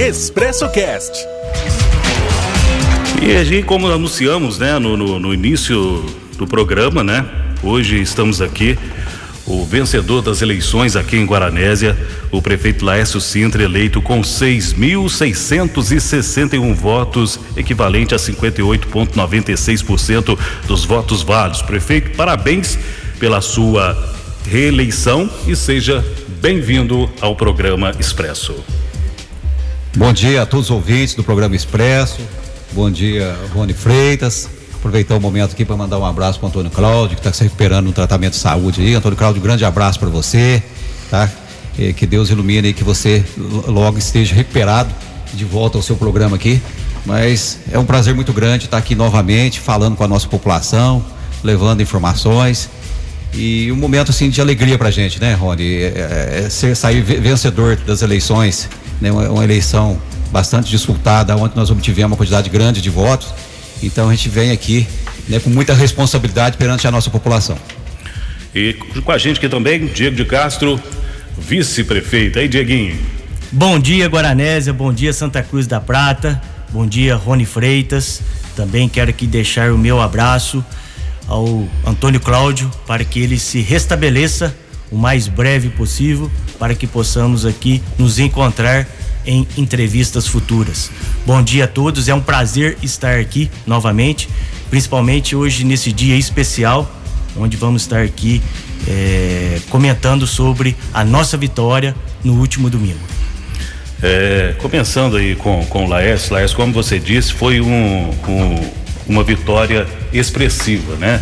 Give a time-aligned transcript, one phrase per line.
[0.00, 1.26] Expresso Cast.
[3.20, 7.26] E a gente, como anunciamos, né, no, no, no início do programa, né?
[7.64, 8.78] Hoje estamos aqui
[9.44, 11.98] o vencedor das eleições aqui em Guaranésia,
[12.30, 20.38] o prefeito Laércio Sintra, eleito com 6.661 votos, equivalente a 58,96%
[20.68, 21.60] dos votos válidos.
[21.62, 22.78] Prefeito, parabéns
[23.18, 23.98] pela sua
[24.48, 26.06] reeleição e seja
[26.40, 28.54] bem-vindo ao programa Expresso.
[29.98, 32.20] Bom dia a todos os ouvintes do programa Expresso.
[32.70, 34.48] Bom dia, Rony Freitas.
[34.76, 37.42] Aproveitar o momento aqui para mandar um abraço para o Antônio Cláudio, que está se
[37.42, 38.94] recuperando no tratamento de saúde aí.
[38.94, 40.62] Antônio Cláudio, um grande abraço para você,
[41.10, 41.28] tá?
[41.96, 43.24] Que Deus ilumine e que você
[43.66, 44.94] logo esteja recuperado
[45.34, 46.62] de volta ao seu programa aqui.
[47.04, 51.04] Mas é um prazer muito grande estar aqui novamente, falando com a nossa população,
[51.42, 52.70] levando informações.
[53.34, 55.64] E um momento assim de alegria para a gente, né, Rony?
[55.64, 58.68] É, é, é ser, sair vencedor das eleições,
[59.00, 59.10] né?
[59.10, 63.32] Uma, uma eleição bastante disputada, onde nós obtivemos uma quantidade grande de votos
[63.82, 64.86] então a gente vem aqui
[65.28, 67.58] né, com muita responsabilidade perante a nossa população.
[68.54, 70.80] E com a gente aqui também, Diego de Castro,
[71.36, 72.38] vice-prefeito.
[72.38, 72.98] Aí, Dieguinho.
[73.52, 74.72] Bom dia, Guaranésia.
[74.72, 76.40] Bom dia, Santa Cruz da Prata.
[76.70, 78.20] Bom dia, Rony Freitas.
[78.56, 80.64] Também quero aqui deixar o meu abraço
[81.28, 84.54] ao Antônio Cláudio para que ele se restabeleça
[84.90, 88.86] o mais breve possível para que possamos aqui nos encontrar
[89.26, 90.90] em entrevistas futuras.
[91.26, 94.28] Bom dia a todos, é um prazer estar aqui novamente,
[94.70, 96.90] principalmente hoje nesse dia especial,
[97.36, 98.42] onde vamos estar aqui
[98.86, 103.00] é, comentando sobre a nossa vitória no último domingo.
[104.02, 108.70] É, começando aí com, com o Laércio, Laércio, como você disse, foi um, um,
[109.08, 111.20] uma vitória expressiva, né?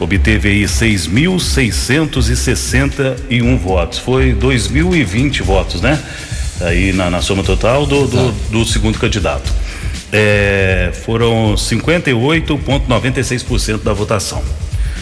[0.00, 6.02] Obteve aí 6.661 votos, foi 2.020 votos, né?
[6.60, 9.52] aí na, na soma total do, do, do segundo candidato.
[10.12, 14.40] É, foram 58,96% da votação.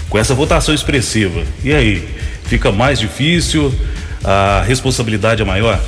[0.08, 2.08] Com essa votação expressiva, e aí?
[2.44, 3.72] Fica mais difícil?
[4.24, 5.78] A responsabilidade é maior?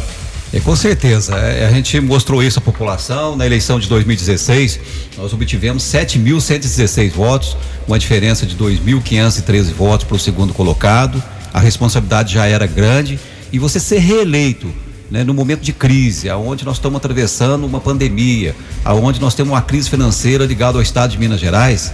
[0.54, 1.34] É, com certeza.
[1.34, 3.34] É, a gente mostrou isso à população.
[3.34, 4.78] Na eleição de 2016,
[5.18, 7.56] nós obtivemos 7.116 votos,
[7.88, 11.20] uma diferença de 2.513 votos para o segundo colocado.
[11.52, 13.18] A responsabilidade já era grande.
[13.52, 14.72] E você ser reeleito
[15.10, 18.54] né, no momento de crise, aonde nós estamos atravessando uma pandemia,
[18.84, 21.92] aonde nós temos uma crise financeira ligada ao Estado de Minas Gerais,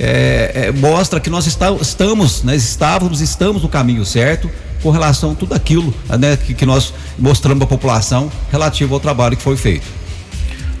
[0.00, 4.50] é, é, mostra que nós está, estamos, né, estávamos, estamos no caminho certo
[4.82, 9.36] com relação a tudo aquilo né, que, que nós mostramos à população relativo ao trabalho
[9.36, 9.86] que foi feito.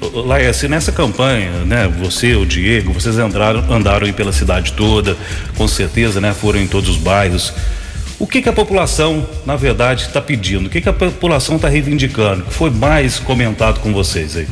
[0.00, 5.16] Laércio, nessa campanha, né, você, o Diego, vocês andaram, andaram aí pela cidade toda,
[5.56, 7.52] com certeza, né, foram em todos os bairros.
[8.18, 10.66] O que, que a população, na verdade, está pedindo?
[10.66, 12.42] O que, que a população está reivindicando?
[12.42, 14.46] O que foi mais comentado com vocês aí?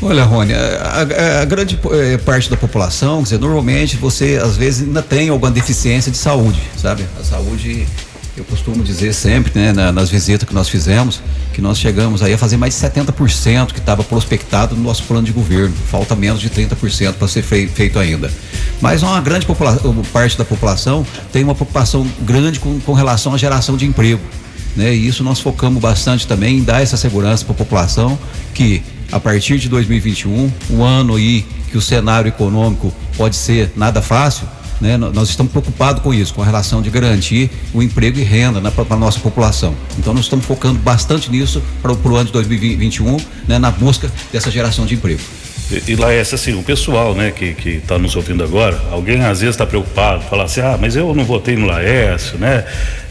[0.00, 4.56] Olha, Rony, a, a, a grande eh, parte da população, quer dizer, normalmente você às
[4.56, 7.04] vezes ainda tem alguma deficiência de saúde, sabe?
[7.20, 7.86] A saúde
[8.36, 11.20] eu costumo dizer sempre, né, nas visitas que nós fizemos,
[11.52, 15.26] que nós chegamos aí a fazer mais de 70% que estava prospectado no nosso plano
[15.26, 15.74] de governo.
[15.90, 18.32] Falta menos de 30% para ser feito ainda.
[18.80, 19.46] Mas uma grande
[20.12, 24.22] parte da população tem uma preocupação grande com, com relação à geração de emprego.
[24.74, 24.94] Né?
[24.94, 28.18] E isso nós focamos bastante também em dar essa segurança para a população
[28.54, 34.00] que a partir de 2021, um ano aí que o cenário econômico pode ser nada
[34.00, 34.48] fácil,
[34.80, 34.96] né?
[34.96, 38.70] Nós estamos preocupados com isso, com a relação de garantir o emprego e renda né,
[38.70, 39.74] para a nossa população.
[39.98, 43.16] Então nós estamos focando bastante nisso para o ano de 2021,
[43.46, 45.20] né, na busca dessa geração de emprego.
[45.88, 49.40] E, lá é assim, o pessoal, né, que que está nos ouvindo agora, alguém às
[49.40, 52.64] vezes está preocupado, fala assim, ah, mas eu não votei no Laércio, né?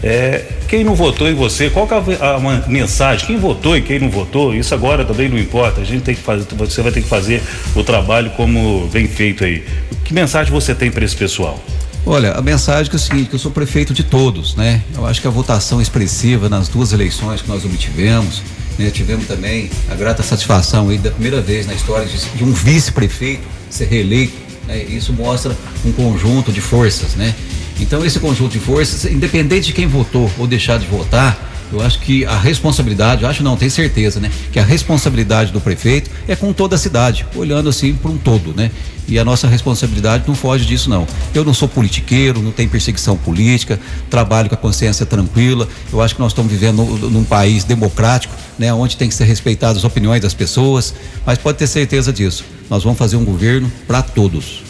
[0.04, 3.28] É, quem não votou em você, qual é a, a, mensagem?
[3.28, 4.54] Quem votou e quem não votou?
[4.56, 5.82] Isso agora também não importa.
[5.82, 7.42] A gente tem que fazer, você vai ter que fazer
[7.76, 9.64] o trabalho como vem feito aí.
[10.04, 11.62] Que mensagem você tem para esse pessoal?
[12.06, 14.82] Olha, a mensagem é o seguinte, que eu sou prefeito de todos, né?
[14.96, 18.42] Eu acho que a votação expressiva nas duas eleições que nós obtivemos,
[18.78, 18.90] né?
[18.90, 23.44] tivemos também a grata satisfação aí da primeira vez na história de, de um vice-prefeito
[23.70, 24.34] ser reeleito,
[24.68, 24.84] né?
[24.84, 25.56] Isso mostra
[25.86, 27.36] um conjunto de forças, né?
[27.80, 32.00] Então esse conjunto de forças, independente de quem votou ou deixar de votar, eu acho
[32.00, 34.30] que a responsabilidade, eu acho não, tenho certeza, né?
[34.52, 38.54] Que a responsabilidade do prefeito é com toda a cidade, olhando assim para um todo,
[38.56, 38.72] né?
[39.12, 41.06] E a nossa responsabilidade não foge disso, não.
[41.36, 43.78] Eu não sou politiqueiro, não tenho perseguição política,
[44.10, 45.68] trabalho com a consciência tranquila.
[45.92, 48.74] Eu acho que nós estamos vivendo num país democrático, né?
[48.74, 52.46] Onde tem que ser respeitadas as opiniões das pessoas, mas pode ter certeza disso.
[52.70, 54.64] Nós vamos fazer um governo para todos.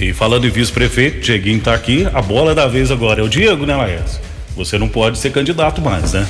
[0.00, 3.66] E falando em vice-prefeito, Dieguinho está aqui, a bola da vez agora é o Diego,
[3.66, 4.20] né, Laércio?
[4.56, 6.26] Você não pode ser candidato mais, né?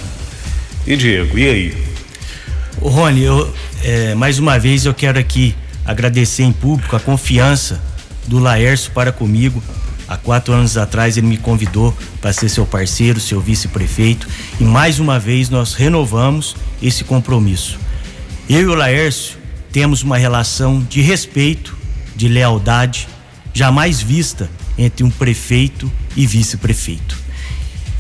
[0.85, 1.75] E Diego, e aí?
[2.81, 3.55] O Rony, eu,
[3.85, 7.81] é, mais uma vez eu quero aqui agradecer em público a confiança
[8.27, 9.63] do Laércio para comigo.
[10.09, 14.29] Há quatro anos atrás ele me convidou para ser seu parceiro, seu vice-prefeito,
[14.61, 17.79] e mais uma vez nós renovamos esse compromisso.
[18.49, 19.39] Eu e o Laércio
[19.71, 21.77] temos uma relação de respeito,
[22.15, 23.09] de lealdade,
[23.55, 27.17] jamais vista entre um prefeito e vice-prefeito.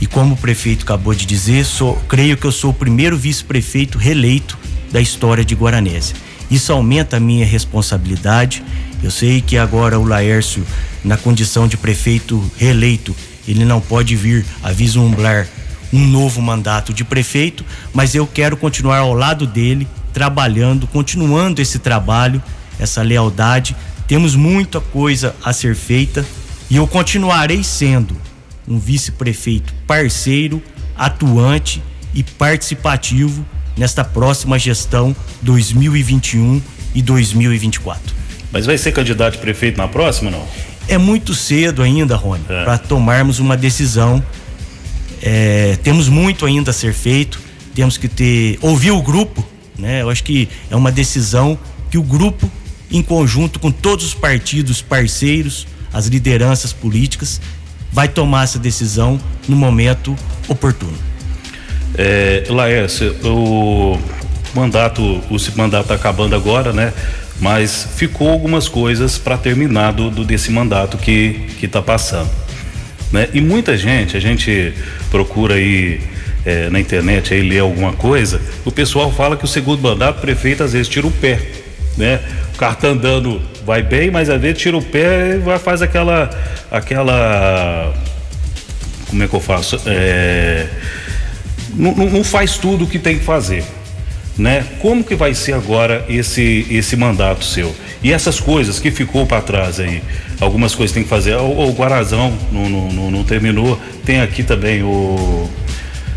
[0.00, 3.99] E como o prefeito acabou de dizer, sou, creio que eu sou o primeiro vice-prefeito
[3.99, 4.58] reeleito
[4.90, 6.17] da história de Guaranésia.
[6.53, 8.63] Isso aumenta a minha responsabilidade.
[9.03, 10.63] Eu sei que agora o Laércio,
[11.03, 13.17] na condição de prefeito reeleito,
[13.49, 15.49] ele não pode vir a vislumbrar
[15.91, 17.65] um novo mandato de prefeito,
[17.95, 22.43] mas eu quero continuar ao lado dele, trabalhando, continuando esse trabalho,
[22.79, 23.75] essa lealdade.
[24.07, 26.23] Temos muita coisa a ser feita
[26.69, 28.15] e eu continuarei sendo
[28.69, 30.63] um vice-prefeito parceiro,
[30.99, 31.83] atuante
[32.13, 33.43] e participativo
[33.77, 36.61] nesta próxima gestão 2021
[36.95, 38.15] e 2024.
[38.51, 40.47] Mas vai ser candidato a prefeito na próxima, não?
[40.89, 42.65] É muito cedo ainda, Rony, é.
[42.65, 44.23] para tomarmos uma decisão.
[45.23, 47.41] É, temos muito ainda a ser feito,
[47.75, 49.47] temos que ter ouvir o grupo,
[49.79, 50.03] né?
[50.03, 51.59] Eu acho que é uma decisão
[51.91, 52.51] que o grupo,
[52.91, 57.41] em conjunto com todos os partidos parceiros, as lideranças políticas,
[57.93, 60.17] vai tomar essa decisão no momento
[60.49, 61.12] oportuno.
[61.97, 63.99] É, Laércio, o
[64.55, 66.93] mandato, o mandato está acabando agora, né?
[67.41, 72.31] Mas ficou algumas coisas para terminar do, do, desse mandato que que está passando,
[73.11, 73.29] né?
[73.33, 74.73] E muita gente, a gente
[75.11, 76.00] procura aí
[76.44, 80.21] é, na internet aí ler alguma coisa, o pessoal fala que o segundo mandato o
[80.21, 81.41] prefeito às vezes tira o pé,
[81.97, 82.21] né?
[82.55, 85.83] O carro tá andando vai bem, mas às vezes tira o pé e vai faz
[85.83, 86.31] aquela
[86.71, 87.93] aquela
[89.09, 89.79] como é que eu faço?
[89.85, 90.67] É,
[91.73, 93.65] não, não faz tudo o que tem que fazer.
[94.37, 94.65] Né?
[94.81, 97.75] Como que vai ser agora esse esse mandato seu?
[98.03, 100.03] E essas coisas que ficou para trás aí,
[100.41, 101.37] algumas coisas tem que fazer.
[101.37, 103.79] O, o Guarazão não, não, não, terminou.
[104.05, 105.49] Tem aqui também o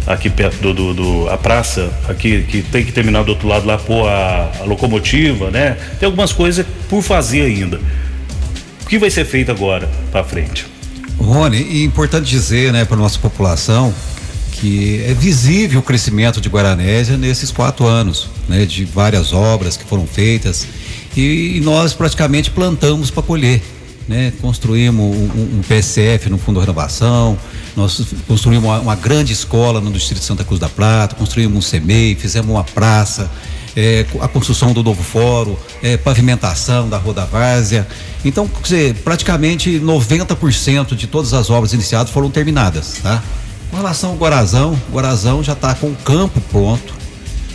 [0.07, 3.66] aqui perto do, do, do, a praça aqui que tem que terminar do outro lado
[3.66, 5.78] lá pôr a, a locomotiva, né?
[6.00, 7.80] Tem algumas coisas por fazer ainda.
[8.84, 10.68] O que vai ser feito agora para frente?
[11.18, 13.94] Rony, é importante dizer, né, para nossa população
[14.65, 19.85] que é visível o crescimento de Guaranésia nesses quatro anos, né, de várias obras que
[19.85, 20.65] foram feitas
[21.15, 23.62] e, e nós praticamente plantamos para colher,
[24.07, 27.38] né, construímos um, um, PSF no Fundo de Renovação,
[27.75, 31.62] nós construímos uma, uma, grande escola no Distrito de Santa Cruz da Prata, construímos um
[31.62, 33.29] CEMEI, fizemos uma praça,
[33.77, 37.88] é, a construção do novo fórum, é, pavimentação da Rua da Várzea.
[38.23, 38.50] Então,
[39.03, 43.21] praticamente 90% de todas as obras iniciadas foram terminadas, tá?
[43.69, 46.94] Com relação ao Guarazão, o Guarazão já está com o campo pronto.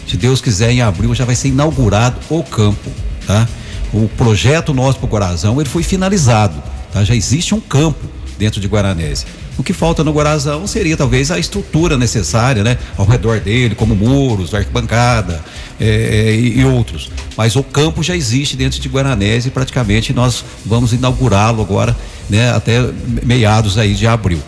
[0.07, 2.91] Se Deus quiser, em abril já vai ser inaugurado o campo,
[3.27, 3.49] tá?
[3.93, 6.61] O projeto nosso para o Guarazão, ele foi finalizado,
[6.93, 7.05] tá?
[7.05, 8.07] Já existe um campo
[8.39, 9.29] dentro de Guaranésia.
[9.57, 12.79] O que falta no Guarazão seria talvez a estrutura necessária, né?
[12.97, 15.45] Ao redor dele, como muros, arquibancada
[15.79, 17.11] é, é, e, e, outros.
[17.37, 21.95] Mas o campo já existe dentro de Guaranese e praticamente nós vamos inaugurá-lo agora,
[22.29, 22.51] né?
[22.53, 22.81] Até
[23.23, 24.41] meados aí de abril.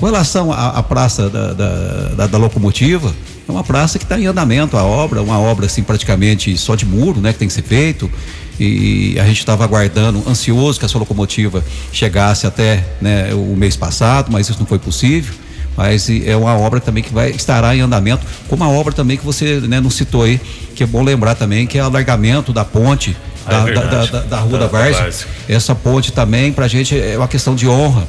[0.00, 1.74] Com relação à, à praça da, da,
[2.16, 3.14] da, da, locomotiva,
[3.46, 6.86] é uma praça que está em andamento a obra, uma obra assim praticamente só de
[6.86, 7.34] muro, né?
[7.34, 8.10] Que tem que ser feito
[8.58, 14.32] e a gente estava aguardando, ansioso que essa locomotiva chegasse até né, o mês passado,
[14.32, 15.34] mas isso não foi possível.
[15.76, 19.24] Mas é uma obra também que vai estará em andamento, como a obra também que
[19.24, 20.40] você né, não citou aí,
[20.74, 23.14] que é bom lembrar também que é o alargamento da ponte
[23.46, 25.26] ah, é da, da, da, da, Rua da, da Várzea.
[25.46, 28.08] Essa ponte também, para a gente, é uma questão de honra.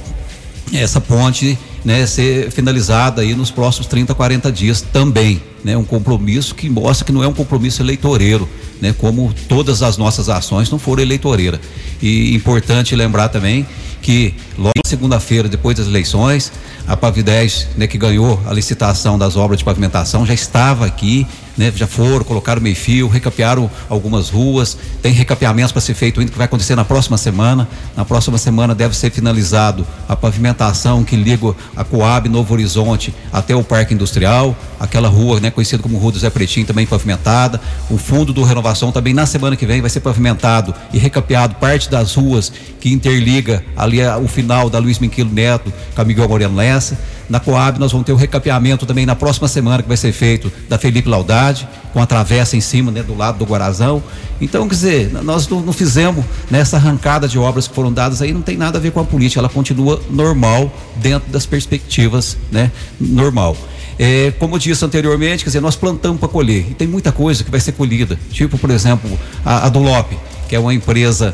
[0.73, 5.41] Essa ponte né, ser finalizada aí nos próximos 30, 40 dias também.
[5.63, 8.49] Né, um compromisso que mostra que não é um compromisso eleitoreiro
[8.81, 8.93] né?
[8.97, 11.59] Como todas as nossas ações não foram eleitoreiras.
[12.01, 13.65] E importante lembrar também
[14.01, 16.51] que logo segunda-feira, depois das eleições,
[16.87, 21.27] a Pavidez, né, que ganhou a licitação das obras de pavimentação, já estava aqui,
[21.57, 26.31] né, já foram, colocaram meio fio, recapearam algumas ruas, tem recapeamentos para ser feito ainda
[26.31, 27.67] que vai acontecer na próxima semana.
[27.95, 33.55] Na próxima semana deve ser finalizado a pavimentação que liga a Coab Novo Horizonte até
[33.55, 37.59] o Parque Industrial, aquela rua, né, conhecida como Rua do Zé Pretinho, também pavimentada.
[37.89, 41.89] O fundo do renovação também na semana que vem vai ser pavimentado e recapeado parte
[41.89, 46.55] das ruas que interliga ali o final da Luiz Minquilo Neto com a Miguel Moreno
[46.55, 46.97] Lessa.
[47.31, 50.51] Na Coab nós vamos ter o recapeamento também na próxima semana que vai ser feito
[50.67, 54.03] da Felipe Laudade, com a travessa em cima, né, do lado do Guarazão.
[54.41, 58.33] Então, quer dizer, nós não, não fizemos nessa arrancada de obras que foram dadas aí,
[58.33, 62.69] não tem nada a ver com a política, ela continua normal dentro das perspectivas, né,
[62.99, 63.55] normal.
[63.97, 67.45] É, como eu disse anteriormente, quer dizer, nós plantamos para colher e tem muita coisa
[67.45, 68.19] que vai ser colhida.
[68.29, 69.09] Tipo, por exemplo,
[69.45, 70.11] a, a Dulop,
[70.49, 71.33] que é uma empresa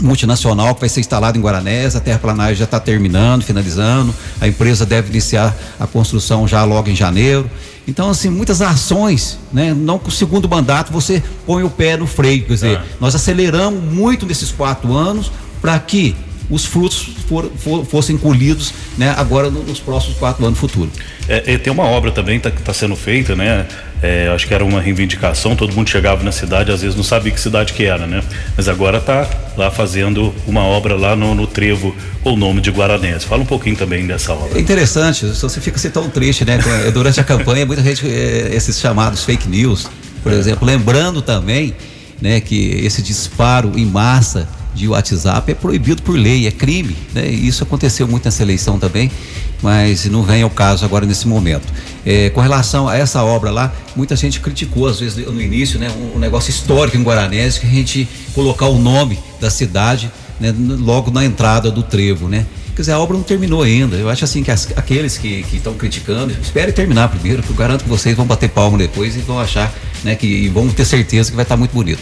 [0.00, 4.86] multinacional que vai ser instalada em Guaranés, a terraplanagem já está terminando, finalizando, a empresa
[4.86, 7.50] deve iniciar a construção já logo em janeiro.
[7.86, 9.74] Então, assim, muitas ações, né?
[9.74, 12.82] Não com o segundo mandato você põe o pé no freio, quer dizer, é.
[13.00, 16.14] nós aceleramos muito nesses quatro anos para que
[16.48, 20.92] os frutos for, for, fossem colhidos né, agora nos próximos quatro anos futuros.
[21.28, 23.66] É, tem uma obra também que está tá sendo feita, né?
[24.02, 27.30] É, acho que era uma reivindicação, todo mundo chegava na cidade, às vezes não sabia
[27.30, 28.20] que cidade que era, né?
[28.56, 31.94] Mas agora está lá fazendo uma obra lá no, no Trevo,
[32.24, 33.22] o nome de Guaranés.
[33.22, 34.58] Fala um pouquinho também dessa obra.
[34.58, 36.58] É interessante, você fica assim tão triste, né?
[36.92, 39.86] Durante a campanha, muita gente, é, esses chamados fake news,
[40.22, 41.72] por exemplo, lembrando também,
[42.20, 46.96] né, que esse disparo em massa de WhatsApp é proibido por lei, é crime.
[47.12, 47.28] Né?
[47.28, 49.10] Isso aconteceu muito nessa eleição também,
[49.62, 51.66] mas não vem ao caso agora nesse momento.
[52.04, 55.90] É, com relação a essa obra lá, muita gente criticou, às vezes no início, né,
[56.14, 60.10] um, negócio histórico em Guaranés, que a gente colocar o nome da cidade
[60.40, 62.46] né, logo na entrada do trevo, né?
[62.74, 63.96] Quer dizer, a obra não terminou ainda.
[63.96, 67.84] Eu acho assim que as, aqueles que estão criticando, espere terminar primeiro, que eu garanto
[67.84, 71.30] que vocês vão bater palmo depois e vão achar, né, que e vão ter certeza
[71.30, 72.00] que vai estar muito bonito.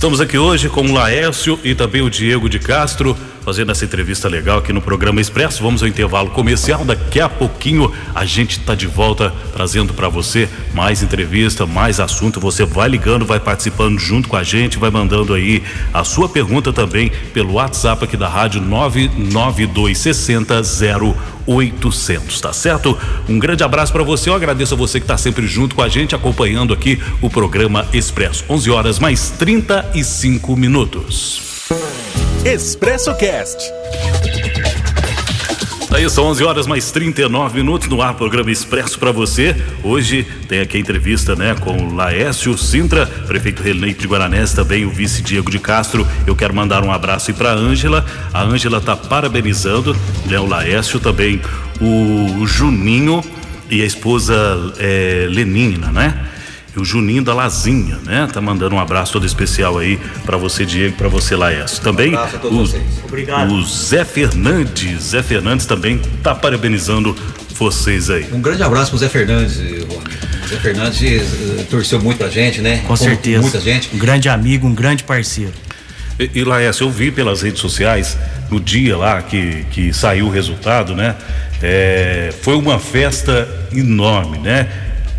[0.00, 4.28] Estamos aqui hoje com o Laércio e também o Diego de Castro, fazendo essa entrevista
[4.28, 5.62] legal aqui no programa Expresso.
[5.62, 6.84] Vamos ao intervalo comercial.
[6.84, 12.40] Daqui a pouquinho a gente está de volta trazendo para você mais entrevista, mais assunto.
[12.40, 16.72] Você vai ligando, vai participando junto com a gente, vai mandando aí a sua pergunta
[16.72, 20.62] também pelo WhatsApp aqui da rádio 99260
[21.46, 22.96] 0800, tá certo?
[23.28, 24.30] Um grande abraço para você.
[24.30, 27.86] Eu agradeço a você que está sempre junto com a gente, acompanhando aqui o programa
[27.92, 28.44] Expresso.
[28.48, 31.50] 11 horas mais 35 minutos.
[32.44, 33.70] Expresso Cast.
[35.90, 39.54] Aí são 11 horas mais 39 minutos no ar, programa Expresso para você.
[39.84, 44.90] Hoje tem aqui a entrevista, né, com Laércio Sintra, prefeito reeleito de Guaranés, também o
[44.90, 46.06] vice Diego de Castro.
[46.26, 48.06] Eu quero mandar um abraço aí para Ângela.
[48.32, 49.94] A Ângela tá parabenizando,
[50.24, 51.42] né, o Laércio também,
[51.78, 53.22] o Juninho
[53.68, 54.34] e a esposa
[54.78, 56.26] é, Lenina, né?
[56.76, 58.28] E o Juninho da Lazinha, né?
[58.32, 61.82] Tá mandando um abraço todo especial aí para você, Diego, para você, Laércio.
[61.82, 62.68] Também um o,
[63.04, 63.52] Obrigado.
[63.52, 65.02] o Zé Fernandes.
[65.02, 67.16] Zé Fernandes também tá parabenizando
[67.54, 68.26] vocês aí.
[68.32, 70.04] Um grande abraço pro Zé Fernandes, Rony.
[70.44, 72.78] O Zé Fernandes uh, torceu muito pra gente, né?
[72.78, 73.42] Com Como certeza.
[73.42, 73.90] Muita gente.
[73.92, 75.52] Um grande amigo, um grande parceiro.
[76.18, 78.16] E, e Laércio, eu vi pelas redes sociais,
[78.48, 81.16] no dia lá que, que saiu o resultado, né?
[81.62, 84.68] É, foi uma festa enorme, né?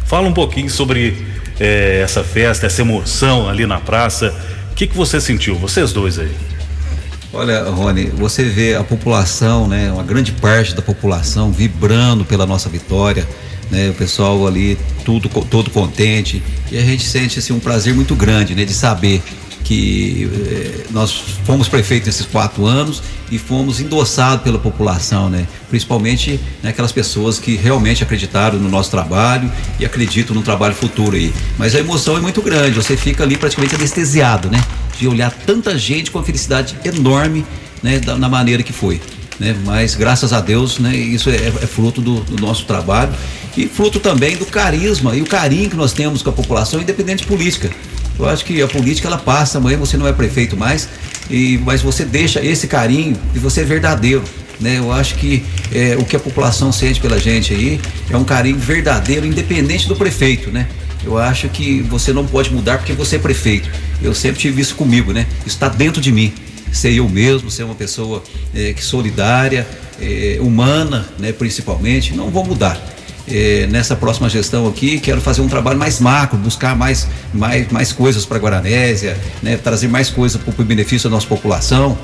[0.06, 1.31] Fala um pouquinho sobre
[1.62, 4.34] é, essa festa, essa emoção ali na praça.
[4.72, 6.32] O que, que você sentiu, vocês dois aí?
[7.32, 12.68] Olha, Rony, você vê a população, né, uma grande parte da população vibrando pela nossa
[12.68, 13.28] vitória,
[13.70, 18.16] né, o pessoal ali tudo todo contente e a gente sente assim um prazer muito
[18.16, 19.22] grande, né, de saber
[19.64, 21.14] que eh, nós
[21.46, 25.48] fomos prefeitos nesses quatro anos e fomos endossados pela população, né?
[25.70, 31.16] Principalmente né, aquelas pessoas que realmente acreditaram no nosso trabalho e acreditam no trabalho futuro
[31.16, 31.34] aí.
[31.58, 34.62] Mas a emoção é muito grande, você fica ali praticamente anestesiado, né?
[35.00, 37.46] De olhar tanta gente com uma felicidade enorme,
[37.82, 38.00] né?
[38.00, 39.00] Da, na maneira que foi.
[39.40, 39.56] Né?
[39.66, 40.96] Mas graças a Deus, né?
[40.96, 43.14] Isso é, é fruto do, do nosso trabalho
[43.58, 47.24] e fruto também do carisma e o carinho que nós temos com a população, independente
[47.24, 47.72] de política.
[48.22, 50.88] Eu acho que a política ela passa, amanhã você não é prefeito mais,
[51.28, 54.24] e, mas você deixa esse carinho e você é verdadeiro.
[54.60, 54.78] Né?
[54.78, 58.60] Eu acho que é, o que a população sente pela gente aí é um carinho
[58.60, 60.68] verdadeiro, independente do prefeito, né?
[61.04, 63.68] Eu acho que você não pode mudar porque você é prefeito.
[64.04, 65.26] Eu sempre tive isso comigo, né?
[65.40, 66.32] Isso está dentro de mim.
[66.72, 68.24] Ser eu mesmo, ser uma pessoa
[68.54, 69.68] é, que solidária,
[70.00, 71.32] é, humana, né?
[71.32, 72.80] Principalmente, não vou mudar
[73.32, 77.92] eh, nessa próxima gestão aqui, quero fazer um trabalho mais macro, buscar mais, mais, mais
[77.92, 81.98] coisas para Guaranésia, né, trazer mais coisas para o benefício da nossa população.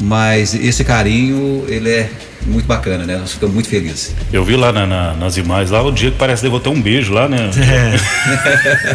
[0.00, 2.10] Mas esse carinho, ele é
[2.46, 3.16] muito bacana, né?
[3.16, 4.14] Nós ficamos muito felizes.
[4.32, 6.80] Eu vi lá na, na, nas imagens lá o dia que parece que ter um
[6.80, 7.50] beijo lá, né?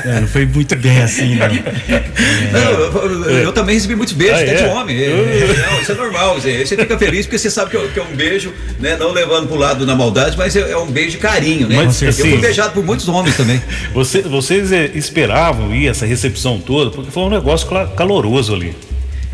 [0.05, 0.17] É.
[0.17, 1.47] é não foi muito bem assim, não.
[2.51, 4.63] não eu, eu, também recebi muitos beijos, ah, até é?
[4.63, 4.97] de homem.
[5.01, 6.35] É, não, isso é normal.
[6.35, 8.97] Você, você fica feliz porque você sabe que, é, que é um beijo, né?
[8.97, 11.77] Não levando pro lado da maldade, mas é, é um beijo de carinho, né?
[11.77, 13.62] Mas, assim, eu fui beijado por muitos homens também.
[13.93, 16.91] Você, vocês eh, esperavam ir essa recepção toda?
[16.91, 18.75] Porque foi um negócio caloroso ali.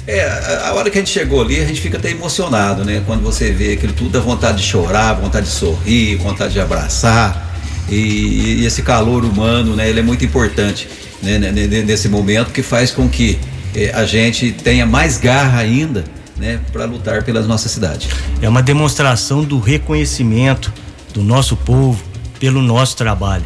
[0.07, 0.25] É,
[0.65, 3.03] a hora que a gente chegou ali, a gente fica até emocionado, né?
[3.05, 7.49] Quando você vê aquilo tudo, dá vontade de chorar, vontade de sorrir, vontade de abraçar.
[7.89, 9.89] E, e esse calor humano, né?
[9.89, 10.87] Ele é muito importante
[11.21, 11.37] né?
[11.37, 13.37] nesse momento que faz com que
[13.75, 16.03] eh, a gente tenha mais garra ainda,
[16.37, 16.59] né?
[16.71, 18.09] Para lutar pela nossa cidade.
[18.41, 20.73] É uma demonstração do reconhecimento
[21.13, 22.03] do nosso povo,
[22.39, 23.45] pelo nosso trabalho.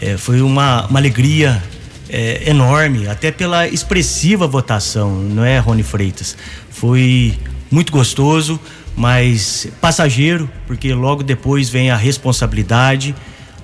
[0.00, 1.62] É, foi uma, uma alegria
[2.14, 6.36] é, enorme, até pela expressiva votação, não é, Rony Freitas?
[6.70, 7.36] Foi
[7.68, 8.60] muito gostoso,
[8.96, 13.16] mas passageiro, porque logo depois vem a responsabilidade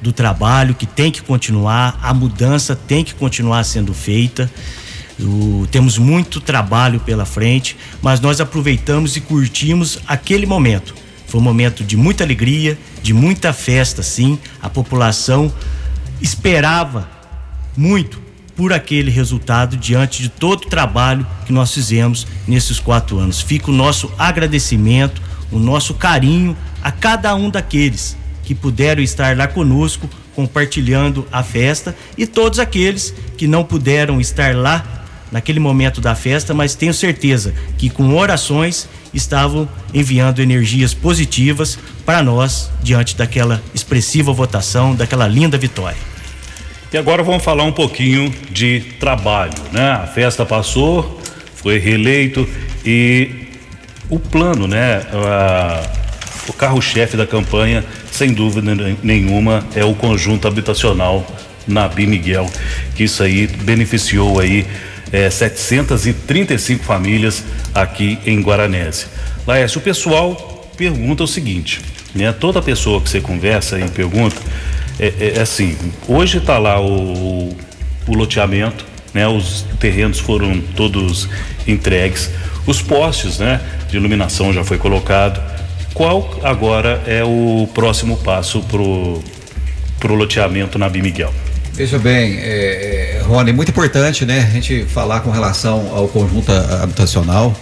[0.02, 4.50] do trabalho que tem que continuar, a mudança tem que continuar sendo feita.
[5.20, 10.92] O, temos muito trabalho pela frente, mas nós aproveitamos e curtimos aquele momento.
[11.28, 14.40] Foi um momento de muita alegria, de muita festa, sim.
[14.60, 15.52] A população
[16.20, 17.08] esperava
[17.76, 23.40] muito por aquele resultado diante de todo o trabalho que nós fizemos nesses quatro anos.
[23.40, 29.46] Fica o nosso agradecimento, o nosso carinho a cada um daqueles que puderam estar lá
[29.46, 36.14] conosco compartilhando a festa e todos aqueles que não puderam estar lá naquele momento da
[36.14, 43.62] festa, mas tenho certeza que com orações estavam enviando energias positivas para nós diante daquela
[43.74, 46.09] expressiva votação, daquela linda vitória.
[46.92, 49.92] E agora vamos falar um pouquinho de trabalho, né?
[49.92, 51.20] A festa passou,
[51.54, 52.48] foi reeleito
[52.84, 53.30] e
[54.08, 55.02] o plano, né?
[56.48, 61.24] o carro-chefe da campanha, sem dúvida nenhuma, é o conjunto habitacional
[61.66, 62.50] Nabi Miguel,
[62.96, 64.66] que isso aí beneficiou aí
[65.12, 69.06] é, 735 famílias aqui em Guaranese.
[69.46, 71.80] Laércio, o pessoal pergunta o seguinte,
[72.12, 72.32] né?
[72.32, 74.36] Toda pessoa que você conversa e pergunta,
[75.00, 75.76] é, é, é assim,
[76.06, 77.56] hoje está lá o,
[78.06, 79.26] o loteamento, né?
[79.26, 81.28] Os terrenos foram todos
[81.66, 82.30] entregues,
[82.66, 83.60] os postes, né?
[83.88, 85.40] De iluminação já foi colocado.
[85.94, 89.22] Qual agora é o próximo passo pro
[89.98, 91.32] pro loteamento na Bimiguel?
[91.74, 96.50] Veja bem, é, é, Rony, muito importante, né, a gente falar com relação ao conjunto
[96.52, 97.54] habitacional,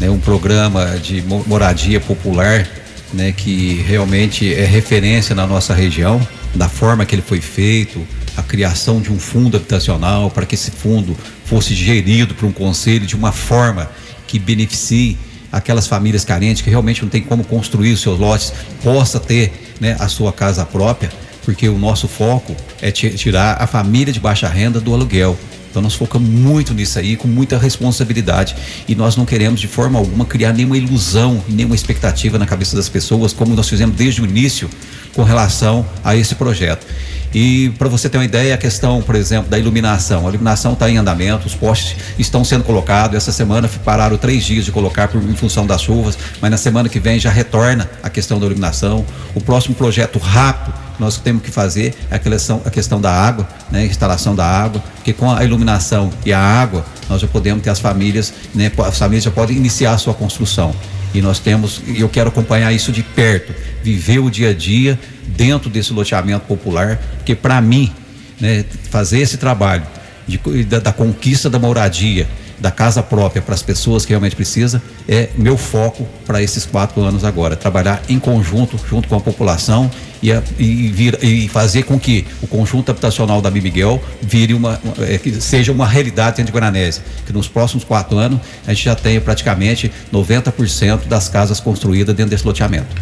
[0.00, 2.66] né, um programa de moradia popular,
[3.12, 6.26] né, que realmente é referência na nossa região,
[6.56, 10.70] da forma que ele foi feito, a criação de um fundo habitacional para que esse
[10.70, 13.90] fundo fosse gerido por um conselho de uma forma
[14.26, 15.16] que beneficie
[15.52, 18.52] aquelas famílias carentes que realmente não tem como construir os seus lotes,
[18.82, 21.10] possa ter né, a sua casa própria
[21.46, 25.38] porque o nosso foco é tirar a família de baixa renda do aluguel.
[25.76, 28.56] Então nós focamos muito nisso aí, com muita responsabilidade.
[28.88, 32.88] E nós não queremos de forma alguma criar nenhuma ilusão, nenhuma expectativa na cabeça das
[32.88, 34.70] pessoas, como nós fizemos desde o início
[35.12, 36.86] com relação a esse projeto.
[37.34, 40.24] E para você ter uma ideia, a questão, por exemplo, da iluminação.
[40.24, 43.14] A iluminação está em andamento, os postes estão sendo colocados.
[43.14, 46.88] Essa semana pararam três dias de colocar por, em função das chuvas, mas na semana
[46.88, 49.04] que vem já retorna a questão da iluminação.
[49.34, 53.84] O próximo projeto rápido nós temos que fazer a questão, a questão da água, né,
[53.86, 57.80] instalação da água, porque com a iluminação e a água, nós já podemos ter as
[57.80, 60.74] famílias, né, as famílias já podem iniciar a sua construção.
[61.14, 64.98] E nós temos, e eu quero acompanhar isso de perto, viver o dia a dia
[65.28, 67.92] dentro desse loteamento popular, porque para mim,
[68.40, 69.84] né, fazer esse trabalho
[70.26, 72.26] de, da, da conquista da moradia,
[72.58, 77.02] da casa própria para as pessoas que realmente precisam é meu foco para esses quatro
[77.02, 77.56] anos agora.
[77.56, 79.90] Trabalhar em conjunto, junto com a população
[80.22, 84.80] e, a, e, vir, e fazer com que o conjunto habitacional da Miguel vire uma,
[84.98, 87.00] é, seja uma realidade dentro de Guaranese.
[87.26, 92.30] Que nos próximos quatro anos a gente já tenha praticamente 90% das casas construídas dentro
[92.30, 92.94] desse loteamento.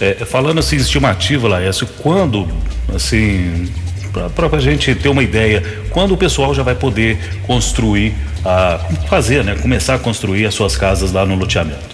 [0.00, 2.48] É, falando assim, estimativa, Laércio, quando
[2.92, 3.70] assim
[4.12, 9.42] para a gente ter uma ideia, quando o pessoal já vai poder construir, a, fazer,
[9.44, 11.92] né, começar a construir as suas casas lá no loteamento?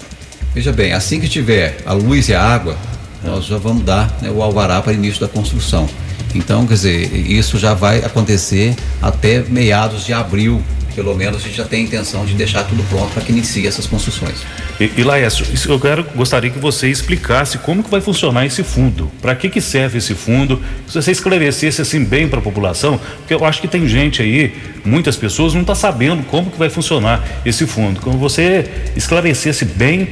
[0.54, 2.76] Veja bem, assim que tiver a luz e a água,
[3.22, 5.88] nós já vamos dar né, o alvará para início da construção.
[6.34, 10.62] Então, quer dizer, isso já vai acontecer até meados de abril
[10.98, 13.68] pelo menos a gente já tem a intenção de deixar tudo pronto para que inicie
[13.68, 14.44] essas construções.
[14.80, 19.08] E, e Laércio, eu quero, gostaria que você explicasse como que vai funcionar esse fundo,
[19.22, 23.32] para que que serve esse fundo, se você esclarecesse assim bem para a população, porque
[23.32, 24.52] eu acho que tem gente aí,
[24.84, 28.00] muitas pessoas não estão tá sabendo como que vai funcionar esse fundo.
[28.00, 30.08] Como você esclarecesse bem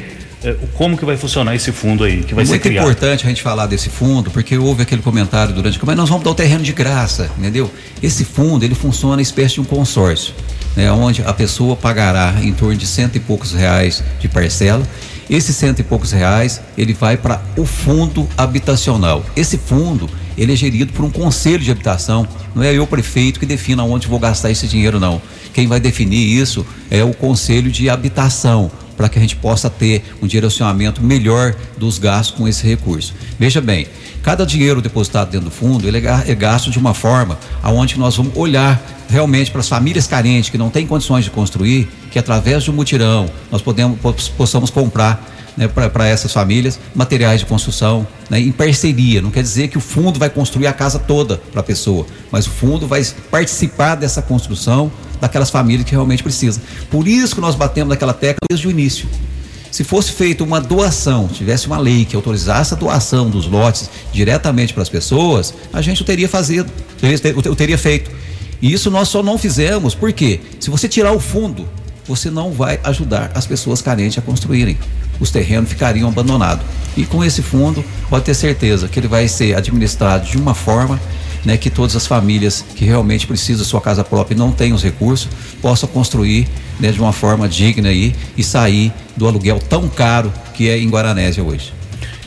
[0.74, 2.84] como que vai funcionar esse fundo aí, que vai Muito ser criado.
[2.84, 6.24] Muito importante a gente falar desse fundo, porque houve aquele comentário durante, mas nós vamos
[6.24, 7.70] dar o terreno de graça, entendeu?
[8.02, 10.34] Esse fundo, ele funciona espécie de um consórcio
[10.76, 14.86] né, onde a pessoa pagará em torno de cento e poucos reais de parcela.
[15.28, 19.24] Esses cento e poucos reais, ele vai para o fundo habitacional.
[19.34, 23.46] Esse fundo, ele é gerido por um conselho de habitação, não é eu prefeito que
[23.46, 25.20] defina onde vou gastar esse dinheiro não.
[25.52, 30.02] Quem vai definir isso é o conselho de habitação, para que a gente possa ter
[30.22, 33.14] um direcionamento melhor dos gastos com esse recurso.
[33.38, 33.86] Veja bem,
[34.22, 38.16] cada dinheiro depositado dentro do fundo, ele é, é gasto de uma forma aonde nós
[38.16, 42.64] vamos olhar realmente para as famílias carentes que não têm condições de construir, que através
[42.64, 43.98] de um mutirão nós podemos,
[44.36, 49.22] possamos comprar né, para essas famílias materiais de construção né, em parceria.
[49.22, 52.46] Não quer dizer que o fundo vai construir a casa toda para a pessoa, mas
[52.46, 54.90] o fundo vai participar dessa construção
[55.20, 56.62] daquelas famílias que realmente precisam.
[56.90, 59.08] Por isso que nós batemos naquela tecla desde o início.
[59.70, 64.72] Se fosse feita uma doação, tivesse uma lei que autorizasse a doação dos lotes diretamente
[64.72, 66.70] para as pessoas, a gente o teria fazido,
[67.44, 68.10] eu teria feito.
[68.62, 71.68] E isso nós só não fizemos, porque se você tirar o fundo,
[72.06, 74.78] você não vai ajudar as pessoas carentes a construírem.
[75.20, 76.64] Os terrenos ficariam abandonados.
[76.96, 81.00] E com esse fundo, pode ter certeza que ele vai ser administrado de uma forma
[81.44, 84.72] né, que todas as famílias que realmente precisam da sua casa própria e não têm
[84.72, 85.28] os recursos
[85.62, 86.48] possam construir
[86.80, 90.88] né, de uma forma digna aí e sair do aluguel tão caro que é em
[90.88, 91.72] Guaranésia hoje.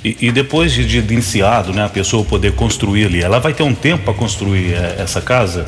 [0.03, 3.63] E, e depois de, de iniciado, né, a pessoa poder construir ali, ela vai ter
[3.63, 5.65] um tempo para construir é, essa casa?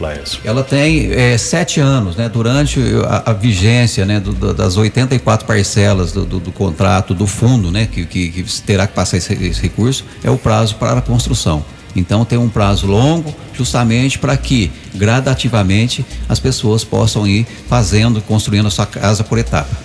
[0.00, 0.40] Laércio?
[0.44, 2.28] Ela tem é, sete anos, né?
[2.28, 4.20] Durante a, a vigência, né?
[4.20, 7.88] Do, do, das 84 parcelas do, do, contrato do fundo, né?
[7.90, 11.64] Que, que, que terá que passar esse, esse, recurso, é o prazo para a construção.
[11.96, 18.66] Então tem um prazo longo, justamente para que gradativamente as pessoas possam ir fazendo, construindo
[18.66, 19.76] a sua casa por etapa.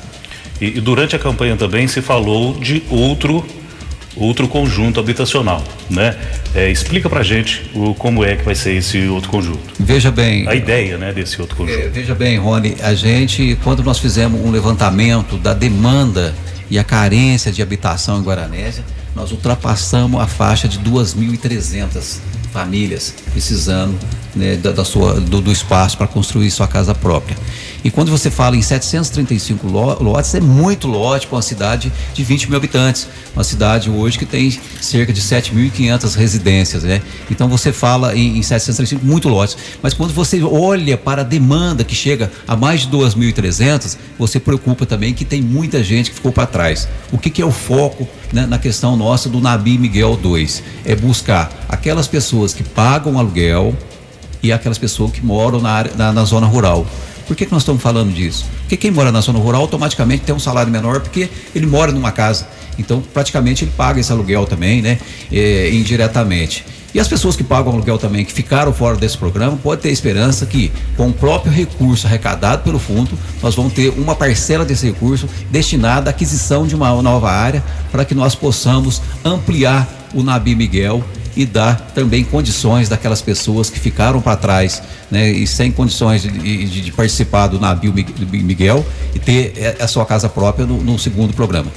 [0.61, 3.43] E, e durante a campanha também se falou de outro
[4.15, 6.15] outro conjunto habitacional, né?
[6.53, 9.59] É, explica pra gente o, como é que vai ser esse outro conjunto.
[9.79, 10.47] Veja bem.
[10.47, 11.79] A ideia, né, desse outro conjunto.
[11.79, 16.33] É, veja bem, Rony, a gente, quando nós fizemos um levantamento da demanda
[16.69, 18.83] e a carência de habitação em Guaranésia,
[19.15, 22.19] nós ultrapassamos a faixa de 2.300
[22.51, 23.97] famílias precisando
[24.35, 27.37] né, da, da, sua, do, do espaço para construir sua casa própria.
[27.83, 32.49] E quando você fala em 735 lotes, é muito lote para uma cidade de 20
[32.49, 33.07] mil habitantes.
[33.35, 37.01] Uma cidade hoje que tem cerca de 7.500 residências, né?
[37.29, 39.57] Então você fala em, em 735, muito lotes.
[39.81, 44.85] Mas quando você olha para a demanda que chega a mais de 2.300, você preocupa
[44.85, 46.87] também que tem muita gente que ficou para trás.
[47.11, 50.63] O que, que é o foco né, na questão nossa do Nabi Miguel 2?
[50.85, 53.75] É buscar aquelas pessoas que pagam aluguel,
[54.43, 56.85] e aquelas pessoas que moram na, área, na, na zona rural.
[57.25, 58.45] Por que, que nós estamos falando disso?
[58.59, 62.11] Porque quem mora na zona rural automaticamente tem um salário menor porque ele mora numa
[62.11, 62.45] casa.
[62.77, 64.99] Então, praticamente, ele paga esse aluguel também, né?
[65.31, 66.65] É, indiretamente.
[66.93, 70.45] E as pessoas que pagam aluguel também, que ficaram fora desse programa, pode ter esperança
[70.45, 75.27] que, com o próprio recurso arrecadado pelo fundo, nós vamos ter uma parcela desse recurso
[75.49, 81.03] destinada à aquisição de uma nova área para que nós possamos ampliar o Nabi Miguel
[81.35, 86.29] e dar também condições daquelas pessoas que ficaram para trás, né, e sem condições de,
[86.29, 91.33] de, de participar do navio Miguel e ter a sua casa própria no, no segundo
[91.33, 91.71] programa.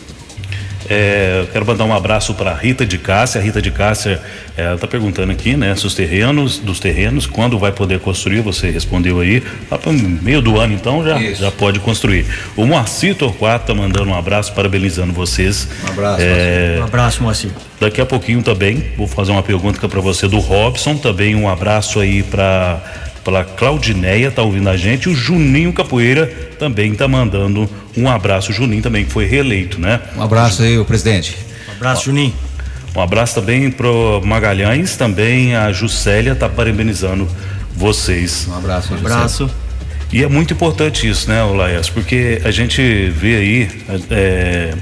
[0.89, 3.41] É, quero mandar um abraço para Rita de Cássia.
[3.41, 4.21] A Rita de Cássia,
[4.57, 8.41] ela está perguntando aqui, né, se os terrenos, dos terrenos, quando vai poder construir?
[8.41, 9.43] Você respondeu aí.
[9.71, 12.27] Lá para meio do ano, então, já, já pode construir.
[12.57, 15.69] O Moacir Torquato está mandando um abraço, parabenizando vocês.
[15.85, 16.23] Um abraço.
[16.23, 17.51] É, um abraço, Moacir.
[17.81, 20.97] Daqui a pouquinho também vou fazer uma pergunta para você do Robson.
[20.97, 22.83] Também um abraço aí para
[23.27, 25.09] pela Claudineia, tá ouvindo a gente.
[25.09, 26.29] O Juninho Capoeira
[26.61, 28.53] também tá mandando um abraço.
[28.53, 30.01] O Juninho também que foi reeleito, né?
[30.17, 31.37] Um abraço aí, o presidente.
[31.69, 32.33] Um abraço, Ó, Juninho.
[32.95, 37.29] Um abraço também pro Magalhães, também a Juscelia tá parabenizando
[37.75, 38.47] vocês.
[38.49, 39.51] Um abraço, um abraço.
[40.13, 41.91] E é muito importante isso, né, Laes?
[41.91, 43.69] Porque a gente vê aí
[44.09, 44.73] é,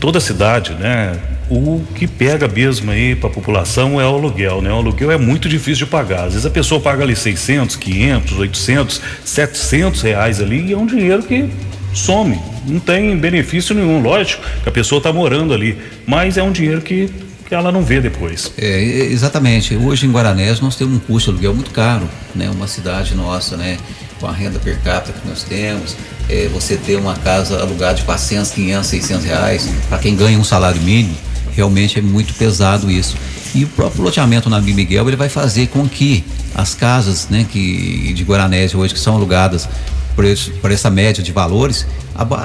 [0.00, 1.12] toda a cidade, né?
[1.50, 4.70] O que pega mesmo aí para a população é o aluguel, né?
[4.70, 6.24] O aluguel é muito difícil de pagar.
[6.24, 10.86] Às vezes a pessoa paga ali 600, 500, 800, 700 reais ali e é um
[10.86, 11.50] dinheiro que
[11.92, 14.02] some, não tem benefício nenhum.
[14.02, 17.10] Lógico que a pessoa está morando ali, mas é um dinheiro que,
[17.46, 18.52] que ela não vê depois.
[18.56, 19.76] É, exatamente.
[19.76, 22.48] Hoje em Guaranés nós temos um custo de aluguel muito caro, né?
[22.50, 23.76] Uma cidade nossa, né?
[24.18, 25.96] Com a renda per capita que nós temos,
[26.28, 30.44] é, você ter uma casa alugada de 400, 500, 600 reais, para quem ganha um
[30.44, 31.16] salário mínimo,
[31.54, 33.16] realmente é muito pesado isso.
[33.54, 38.12] E o próprio loteamento na Miguel ele vai fazer com que as casas né, que,
[38.12, 39.68] de Guaranese hoje que são alugadas
[40.14, 41.86] por, esse, por essa média de valores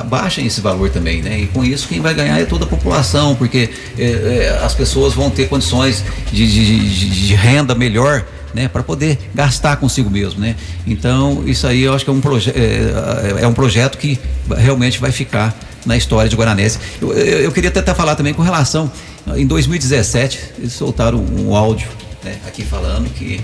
[0.06, 1.42] baixem esse valor também, né?
[1.42, 5.14] E com isso quem vai ganhar é toda a população, porque é, é, as pessoas
[5.14, 10.40] vão ter condições de, de, de, de renda melhor né, para poder gastar consigo mesmo,
[10.40, 10.56] né?
[10.86, 14.20] Então isso aí eu acho que é um, proje é, é um projeto que
[14.58, 16.80] realmente vai ficar na história de Guaranese.
[17.02, 18.92] Eu, eu, eu queria até falar também com relação,
[19.36, 21.88] em 2017, eles soltaram um áudio
[22.24, 23.40] né, aqui falando que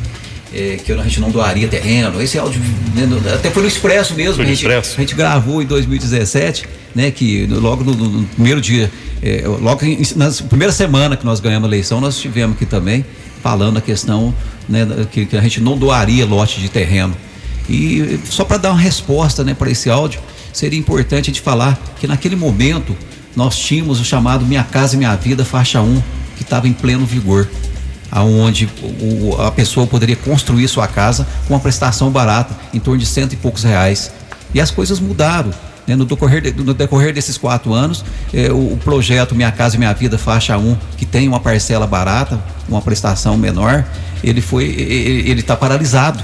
[0.53, 2.21] é, que a gente não doaria terreno.
[2.21, 2.61] Esse áudio
[2.93, 4.35] né, até foi no Expresso mesmo.
[4.35, 4.93] Foi no a, gente, Expresso.
[4.95, 6.65] a gente gravou em 2017,
[6.95, 7.11] né?
[7.11, 8.89] Que logo no, no primeiro dia,
[9.21, 9.81] é, logo
[10.15, 13.05] na primeira semana que nós ganhamos a eleição, nós estivemos aqui também
[13.43, 14.33] falando a questão
[14.67, 17.15] né, que, que a gente não doaria lote de terreno.
[17.69, 20.19] E só para dar uma resposta né, para esse áudio,
[20.53, 22.95] seria importante gente falar que naquele momento
[23.35, 26.01] nós tínhamos o chamado Minha Casa Minha Vida, faixa 1,
[26.37, 27.47] que estava em pleno vigor,
[28.11, 28.69] aonde
[29.01, 33.33] o, a pessoa poderia construir sua casa com uma prestação barata, em torno de cento
[33.33, 34.11] e poucos reais.
[34.53, 35.51] E as coisas mudaram.
[35.85, 35.95] Né?
[35.95, 39.93] No, decorrer de, no decorrer desses quatro anos, eh, o, o, projeto Minha Casa Minha
[39.93, 43.85] Vida, faixa 1, que tem uma parcela barata, uma prestação menor,
[44.27, 46.23] ele foi, ele está paralisado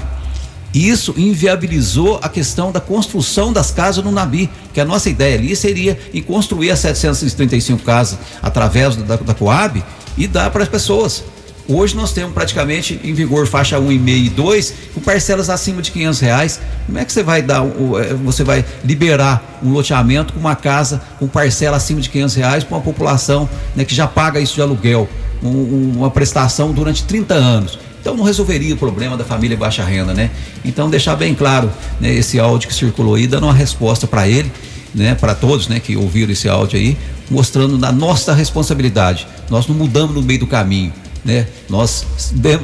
[0.74, 5.54] isso inviabilizou a questão da construção das casas no Nabi, que a nossa ideia ali
[5.54, 9.84] seria em construir as 735 casas através da, da Coab
[10.16, 11.22] e dar para as pessoas.
[11.68, 16.20] Hoje nós temos praticamente em vigor faixa 1,5 e 2 com parcelas acima de 500
[16.20, 16.60] reais.
[16.86, 21.00] Como é que você vai dar, eh, você vai liberar um loteamento com uma casa
[21.18, 24.62] com parcela acima de 500 reais para uma população né, que já paga isso de
[24.62, 25.08] aluguel,
[25.42, 27.78] um, uma prestação durante 30 anos?
[28.02, 30.28] Então não resolveria o problema da família baixa renda, né?
[30.64, 34.50] Então deixar bem claro né, esse áudio que circulou aí, dando uma resposta para ele,
[34.92, 36.98] né, para todos, né, que ouviram esse áudio aí,
[37.30, 39.24] mostrando na nossa responsabilidade.
[39.48, 40.92] Nós não mudamos no meio do caminho,
[41.24, 41.46] né?
[41.70, 42.04] Nós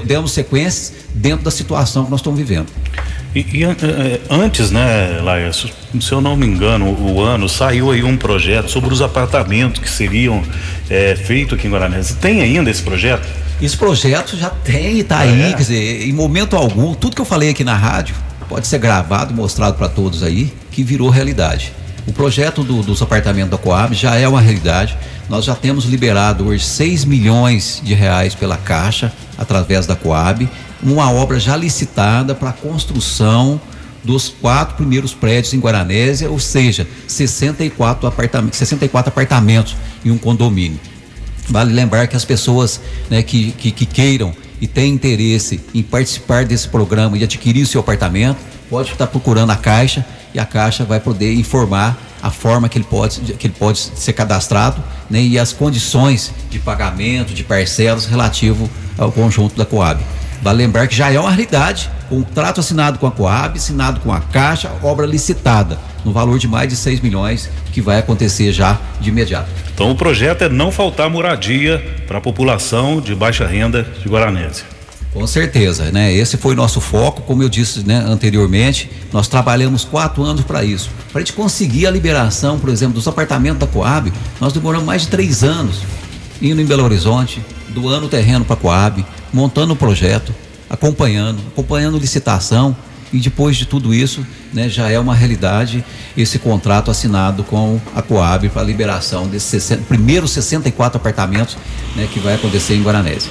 [0.04, 2.66] demos sequências dentro da situação que nós estamos vivendo.
[3.32, 5.70] E, e eh, eh, antes, né, Laércio,
[6.00, 9.88] se eu não me engano, o ano saiu aí um projeto sobre os apartamentos que
[9.88, 10.42] seriam
[10.90, 12.16] é, feitos aqui em Guaranese.
[12.16, 13.28] Tem ainda esse projeto?
[13.60, 15.48] Esse projeto já tem, tá ah, aí, é?
[15.50, 18.14] quer dizer, em momento algum, tudo que eu falei aqui na rádio
[18.48, 21.72] pode ser gravado, mostrado para todos aí, que virou realidade.
[22.06, 24.96] O projeto do, dos apartamentos da Coab já é uma realidade.
[25.28, 30.48] Nós já temos liberado hoje 6 milhões de reais pela Caixa, através da Coab,
[30.82, 33.60] uma obra já licitada para a construção
[34.02, 40.80] dos quatro primeiros prédios em Guaranésia, ou seja, 64 apartamentos, 64 apartamentos em um condomínio.
[41.48, 46.44] Vale lembrar que as pessoas né, que, que, que, queiram e têm interesse em participar
[46.44, 50.84] desse programa e adquirir o seu apartamento, pode estar procurando a Caixa e a Caixa
[50.84, 55.38] vai poder informar a forma que ele pode, que ele pode ser cadastrado né, e
[55.38, 60.02] as condições de pagamento, de parcelas relativo ao conjunto da Coab.
[60.42, 64.20] Vale lembrar que já é uma realidade, contrato assinado com a Coab, assinado com a
[64.20, 69.10] Caixa, obra licitada, no valor de mais de 6 milhões, que vai acontecer já de
[69.10, 69.48] imediato.
[69.74, 74.64] Então o projeto é não faltar moradia para a população de baixa renda de Guaranésia.
[75.12, 76.12] Com certeza, né?
[76.12, 80.90] Esse foi nosso foco, como eu disse né, anteriormente, nós trabalhamos quatro anos para isso.
[81.10, 85.02] Para a gente conseguir a liberação, por exemplo, dos apartamentos da Coab, nós demoramos mais
[85.02, 85.80] de três anos
[86.40, 90.32] indo em Belo Horizonte, doando o terreno para a Coab, montando o projeto,
[90.68, 92.76] acompanhando, acompanhando licitação
[93.12, 95.84] e depois de tudo isso, né, já é uma realidade
[96.16, 101.56] esse contrato assinado com a Coab para a liberação desses 60, primeiros 64 apartamentos
[101.94, 103.30] né, que vai acontecer em Guaranésia.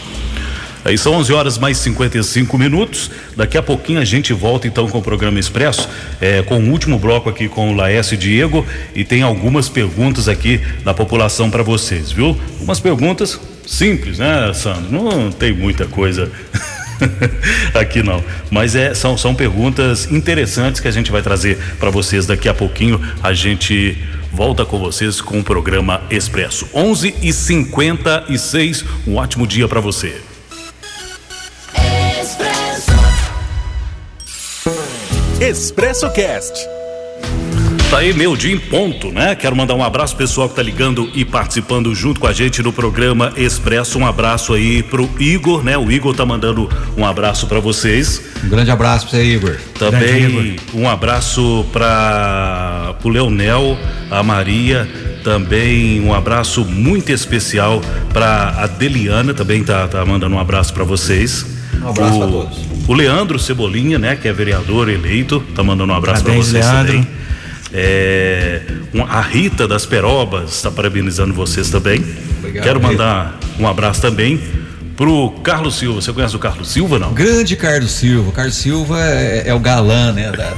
[0.87, 3.11] Aí são 11 horas mais 55 minutos.
[3.35, 5.89] Daqui a pouquinho a gente volta então com o programa Expresso,
[6.21, 8.65] é, com o último bloco aqui com o Laércio e Diego.
[8.95, 12.39] E tem algumas perguntas aqui da população para vocês, viu?
[12.61, 14.89] Umas perguntas simples, né, Sandro?
[14.89, 16.31] Não tem muita coisa.
[17.73, 22.25] aqui não, mas é, são, são perguntas interessantes que a gente vai trazer para vocês
[22.25, 23.01] daqui a pouquinho.
[23.21, 23.97] A gente
[24.31, 26.67] volta com vocês com o programa Expresso.
[26.73, 30.21] 11 e 56 um ótimo dia para você.
[35.39, 36.76] Expresso Cast.
[37.89, 39.33] Tá aí meu dia em ponto, né?
[39.33, 42.73] Quero mandar um abraço pessoal que tá ligando e participando junto com a gente no
[42.73, 43.97] programa Expresso.
[43.97, 45.77] Um abraço aí pro Igor, né?
[45.77, 48.21] O Igor tá mandando um abraço para vocês.
[48.43, 49.55] Um grande abraço pra você, Igor.
[49.79, 50.81] Também Igor.
[50.81, 53.77] um abraço para o Leonel,
[54.11, 54.85] a Maria,
[55.23, 60.83] também um abraço muito especial para a Deliana, também tá, tá mandando um abraço para
[60.83, 61.45] vocês.
[61.81, 62.57] Um abraço para todos.
[62.85, 66.93] O Leandro Cebolinha, né, que é vereador eleito, tá mandando um abraço para vocês Leandro.
[66.93, 67.17] também.
[67.73, 68.61] É,
[69.09, 72.03] a Rita das Perobas está parabenizando vocês também.
[72.39, 73.61] Obrigado, Quero mandar Rita.
[73.61, 74.41] um abraço também
[74.95, 76.01] pro Carlos Silva.
[76.01, 77.13] Você conhece o Carlos Silva, não?
[77.13, 78.31] Grande Carlos Silva.
[78.31, 80.31] Carlos Silva é, é o galã, né?
[80.31, 80.53] Da,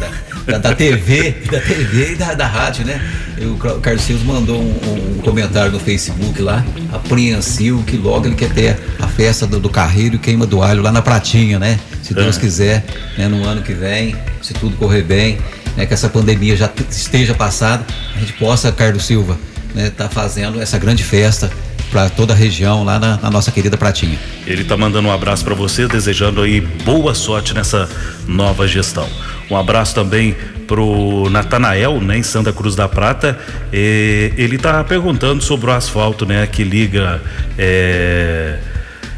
[0.47, 2.99] da, da, TV, da TV e da, da rádio, né?
[3.41, 8.51] o Carlos Silva mandou um, um, comentário no Facebook lá, apreensivo, que logo ele quer
[8.51, 11.79] ter a festa do, do Carreiro e queima do alho lá na Pratinha, né?
[12.01, 12.39] Se Deus é.
[12.39, 12.85] quiser,
[13.17, 13.27] né?
[13.27, 15.37] no ano que vem, se tudo correr bem,
[15.75, 15.86] né?
[15.86, 19.38] que essa pandemia já esteja passada, a gente possa, Carlos Silva,
[19.73, 19.91] né?
[19.95, 21.49] Tá fazendo essa grande festa
[21.91, 24.17] para toda a região lá na, na, nossa querida Pratinha.
[24.45, 27.89] Ele tá mandando um abraço para você, desejando aí boa sorte nessa
[28.27, 29.08] nova gestão.
[29.49, 30.36] Um abraço também
[30.67, 33.39] pro Natanael, né, em Santa Cruz da Prata.
[33.73, 37.21] E ele tá perguntando sobre o asfalto, né, que liga
[37.58, 38.60] é,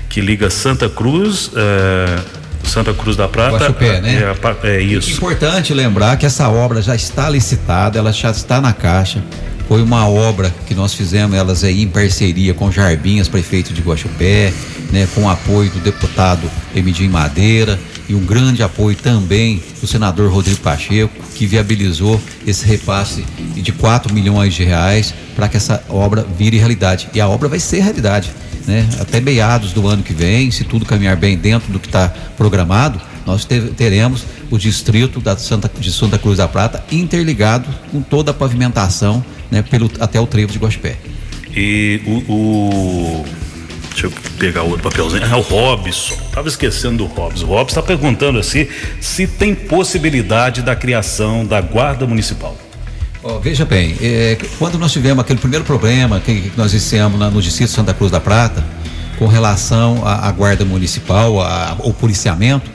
[0.09, 2.40] que liga Santa Cruz é,
[2.71, 3.57] Santa Cruz da Prata.
[3.57, 4.23] Guaxupé, né?
[4.63, 5.11] É, é isso.
[5.11, 9.21] É importante lembrar que essa obra já está licitada, ela já está na caixa
[9.67, 14.53] Foi uma obra que nós fizemos, elas aí em parceria com Jarbinhas, prefeito de Guaxupé,
[14.91, 20.31] né, com o apoio do deputado Emidim Madeira e um grande apoio também do senador
[20.31, 23.23] Rodrigo Pacheco, que viabilizou esse repasse
[23.55, 27.07] de 4 milhões de reais para que essa obra vire realidade.
[27.13, 28.31] E a obra vai ser realidade.
[28.67, 28.87] Né?
[28.99, 33.01] Até meados do ano que vem, se tudo caminhar bem dentro do que está programado,
[33.25, 38.33] nós teremos o distrito da Santa, de Santa Cruz da Prata interligado com toda a
[38.33, 40.97] pavimentação né, pelo, até o trevo de Guaxpé.
[41.55, 43.25] E o, o,
[43.91, 45.23] Deixa eu pegar outro papelzinho.
[45.23, 46.15] É o Robson.
[46.31, 47.45] Tava esquecendo do Robson.
[47.45, 48.67] O Robson está perguntando assim
[48.99, 52.57] se tem possibilidade da criação da Guarda Municipal.
[53.23, 57.29] Oh, veja bem, é, quando nós tivemos aquele primeiro problema que, que nós iniciamos na,
[57.29, 58.65] no Distrito Santa Cruz da Prata,
[59.19, 62.71] com relação à, Guarda Municipal, ao policiamento,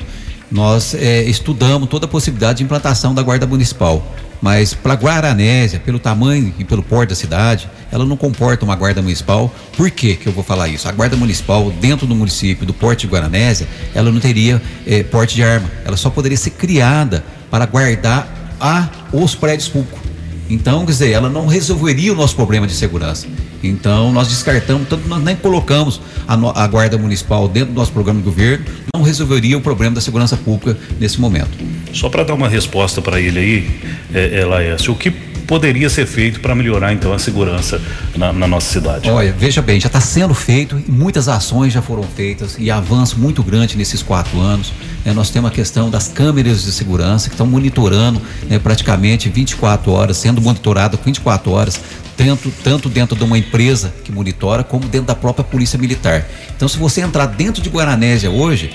[0.49, 4.07] nós é, estudamos toda a possibilidade de implantação da Guarda Municipal.
[4.41, 9.03] Mas para Guaranésia, pelo tamanho e pelo porte da cidade, ela não comporta uma guarda
[9.03, 9.53] municipal.
[9.77, 10.87] Por que que eu vou falar isso?
[10.89, 15.35] A guarda municipal dentro do município do porte de Guaranésia, ela não teria eh, porte
[15.35, 15.69] de arma.
[15.85, 20.06] Ela só poderia ser criada para guardar a os prédios públicos.
[20.49, 23.27] Então, quer dizer, ela não resolveria o nosso problema de segurança.
[23.63, 27.93] Então, nós descartamos, tanto nós nem colocamos a, no, a Guarda Municipal dentro do nosso
[27.93, 31.51] programa de governo, não resolveria o problema da segurança pública nesse momento.
[31.93, 33.71] Só para dar uma resposta para ele aí,
[34.15, 35.11] é, é, Laércio, o que
[35.47, 37.81] poderia ser feito para melhorar então a segurança
[38.17, 39.09] na, na, nossa cidade?
[39.09, 43.19] Olha, veja bem, já está sendo feito e muitas ações já foram feitas e avanço
[43.19, 44.73] muito grande nesses quatro anos.
[45.05, 45.13] Né?
[45.13, 50.17] Nós temos a questão das câmeras de segurança que estão monitorando né, praticamente 24 horas,
[50.17, 51.81] sendo monitorado 24 horas,
[52.17, 56.27] tanto, tanto dentro de uma empresa que monitora, como dentro da própria Polícia Militar.
[56.57, 58.73] Então, se você entrar dentro de Guaranésia hoje,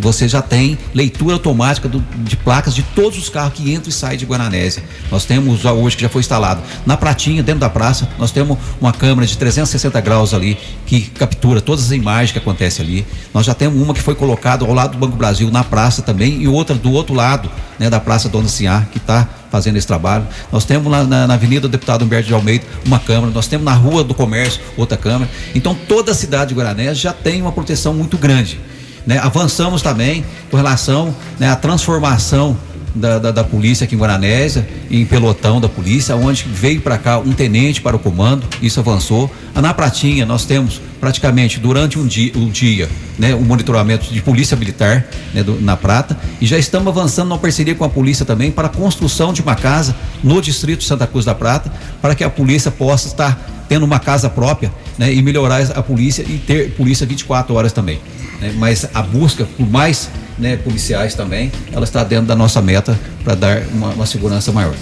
[0.00, 3.92] você já tem leitura automática do, de placas de todos os carros que entram e
[3.92, 4.82] saem de Guaranésia.
[5.10, 8.92] Nós temos hoje que já foi instalado na pratinha, dentro da praça, nós temos uma
[8.92, 13.06] câmera de 360 graus ali que captura todas as imagens que acontecem ali.
[13.34, 16.42] Nós já temos uma que foi colocada ao lado do Banco Brasil na praça também
[16.42, 20.26] e outra do outro lado, né, da Praça Dona Sinhá, que está fazendo esse trabalho.
[20.50, 23.64] Nós temos lá na, na, Avenida do Deputado Humberto de Almeida uma câmera, nós temos
[23.64, 25.30] na Rua do Comércio outra câmera.
[25.54, 28.58] Então toda a cidade de Guaranésia já tem uma proteção muito grande.
[29.06, 29.18] Né?
[29.18, 32.56] Avançamos também com relação né, à transformação
[32.94, 37.18] da, da, da, polícia aqui em Guaranésia, em pelotão da polícia, onde veio para cá
[37.18, 39.30] um tenente para o comando, isso avançou.
[39.54, 42.88] Na Pratinha, nós temos praticamente durante um dia, um dia
[43.18, 47.38] né, um monitoramento de polícia militar né, do, na Prata, e já estamos avançando numa
[47.38, 51.24] parceria com a polícia também para a construção de uma casa no distrito Santa Cruz
[51.24, 55.62] da Prata, para que a polícia possa estar tendo uma casa própria né, e melhorar
[55.74, 58.00] a polícia e ter polícia 24 horas também
[58.42, 58.52] né?
[58.56, 63.34] mas a busca por mais né, policiais também, ela está dentro da nossa meta para
[63.34, 64.74] dar uma, uma, segurança maior.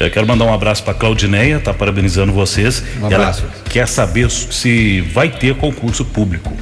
[0.00, 2.82] Eu quero mandar um abraço para Claudineia, tá parabenizando vocês.
[3.00, 3.42] Um abraço.
[3.42, 6.52] Ela quer saber se vai ter concurso público.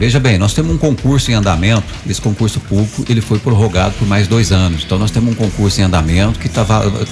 [0.00, 1.84] Veja bem, nós temos um concurso em andamento.
[2.08, 4.82] Esse concurso público ele foi prorrogado por mais dois anos.
[4.82, 6.64] Então nós temos um concurso em andamento que tá,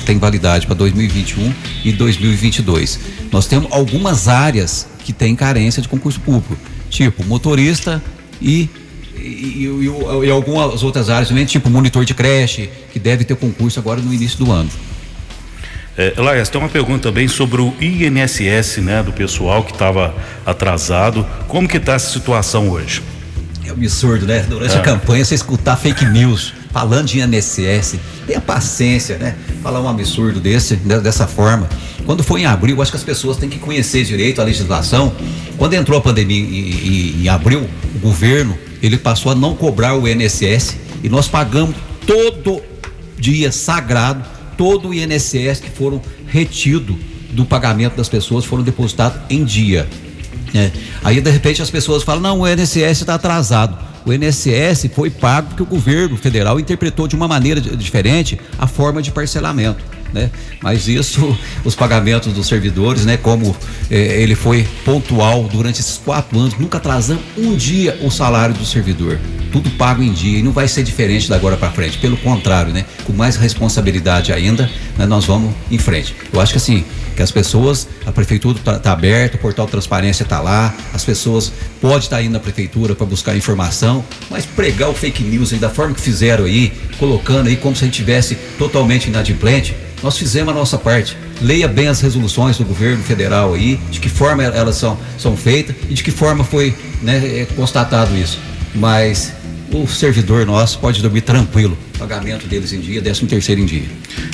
[0.06, 1.52] tem validade para 2021
[1.84, 2.98] e 2022.
[3.30, 6.56] Nós temos algumas áreas que têm carência de concurso público,
[6.88, 8.02] tipo motorista
[8.40, 8.70] e
[9.18, 13.78] e, e, e, algumas outras áreas também, tipo monitor de creche, que deve ter concurso
[13.78, 14.70] agora no início do ano.
[15.98, 20.14] É, Laias, tem uma pergunta também sobre o INSS, né, do pessoal que estava
[20.46, 21.26] atrasado.
[21.48, 23.02] Como que está essa situação hoje?
[23.66, 24.46] É absurdo, né?
[24.48, 24.78] Durante é.
[24.78, 27.96] a campanha você escutar fake news falando de INSS,
[28.28, 29.34] tenha paciência, né?
[29.60, 31.68] Falar um absurdo desse, dessa forma.
[32.06, 35.12] Quando foi em abril, acho que as pessoas têm que conhecer direito a legislação.
[35.56, 40.06] Quando entrou a pandemia em, em abril, o governo ele passou a não cobrar o
[40.06, 41.74] INSS e nós pagamos
[42.06, 42.62] todo
[43.18, 46.98] dia sagrado todo o INSS que foram retido
[47.30, 49.88] do pagamento das pessoas foram depositados em dia.
[50.54, 50.70] É.
[51.04, 53.78] Aí de repente as pessoas falam não o INSS está atrasado.
[54.04, 59.00] O INSS foi pago porque o governo federal interpretou de uma maneira diferente a forma
[59.00, 60.30] de parcelamento né?
[60.62, 63.16] Mas isso, os pagamentos dos servidores, né?
[63.16, 63.56] Como
[63.90, 68.64] eh, ele foi pontual durante esses quatro anos, nunca atrasando um dia o salário do
[68.64, 69.18] servidor.
[69.52, 71.98] Tudo pago em dia e não vai ser diferente da agora para frente.
[71.98, 72.84] Pelo contrário, né?
[73.04, 75.06] Com mais responsabilidade ainda, né?
[75.06, 76.14] nós vamos em frente.
[76.32, 76.84] Eu acho que assim,
[77.16, 81.52] que as pessoas, a prefeitura está tá aberta, o portal Transparência está lá, as pessoas
[81.80, 85.58] podem estar tá indo na prefeitura para buscar informação, mas pregar o fake news aí
[85.58, 90.16] da forma que fizeram aí, colocando aí como se a gente tivesse totalmente inadimplente, nós
[90.16, 91.16] fizemos a nossa parte.
[91.40, 95.74] Leia bem as resoluções do governo federal aí, de que forma elas são, são feitas
[95.88, 98.38] e de que forma foi né, é, constatado isso.
[98.74, 99.32] Mas
[99.72, 101.76] o servidor nosso pode dormir tranquilo.
[101.98, 103.86] Pagamento deles em dia, décimo terceiro em dia.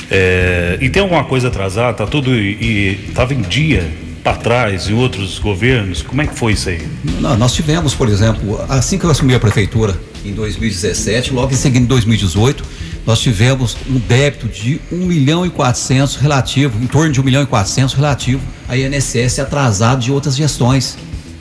[0.09, 1.93] É, e tem alguma coisa atrasada?
[1.93, 3.87] Tá tudo e estava em dia
[4.23, 6.01] para trás em outros governos?
[6.01, 6.81] Como é que foi isso aí?
[7.19, 11.55] Não, nós tivemos, por exemplo, assim que eu assumi a prefeitura em 2017, logo em
[11.55, 12.63] seguida em 2018,
[13.05, 17.43] nós tivemos um débito de 1 milhão e 400 relativo, em torno de 1 milhão
[17.43, 20.97] e 400 relativo a INSS atrasado de outras gestões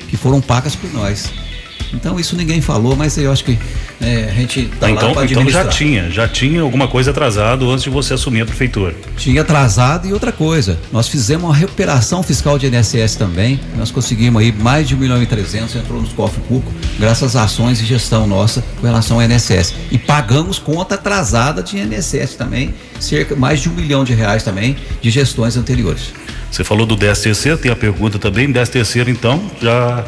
[0.08, 1.43] que foram pagas por nós.
[1.93, 3.59] Então isso ninguém falou, mas eu acho que
[4.01, 7.85] é, a gente tá então, lá Então já tinha, já tinha alguma coisa atrasado antes
[7.85, 8.95] de você assumir a prefeitura.
[9.16, 14.43] Tinha atrasado e outra coisa, nós fizemos uma recuperação fiscal de INSS também, nós conseguimos
[14.43, 17.87] aí mais de 1 milhão e 300, entrou nos cofres públicos, graças às ações de
[17.87, 19.74] gestão nossa com relação ao INSS.
[19.91, 24.76] E pagamos conta atrasada de INSS também, cerca mais de um milhão de reais também
[25.01, 26.12] de gestões anteriores.
[26.51, 30.05] Você falou do 10 terceiro, tem a pergunta também, 10 terceiro então, já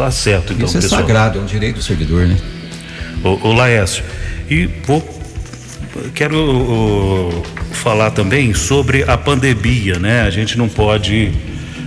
[0.00, 0.64] Tá certo, então.
[0.64, 1.02] Isso é pessoal.
[1.02, 2.34] sagrado, é um direito do servidor, né?
[3.22, 4.02] O, o Laércio,
[4.48, 5.06] e vou
[6.14, 10.22] quero uh, falar também sobre a pandemia, né?
[10.22, 11.30] A gente não pode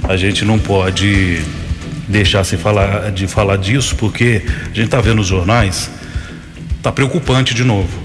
[0.08, 1.42] a gente não pode
[2.08, 5.90] deixar sem falar de falar disso porque a gente está vendo nos jornais
[6.84, 8.00] tá preocupante de novo,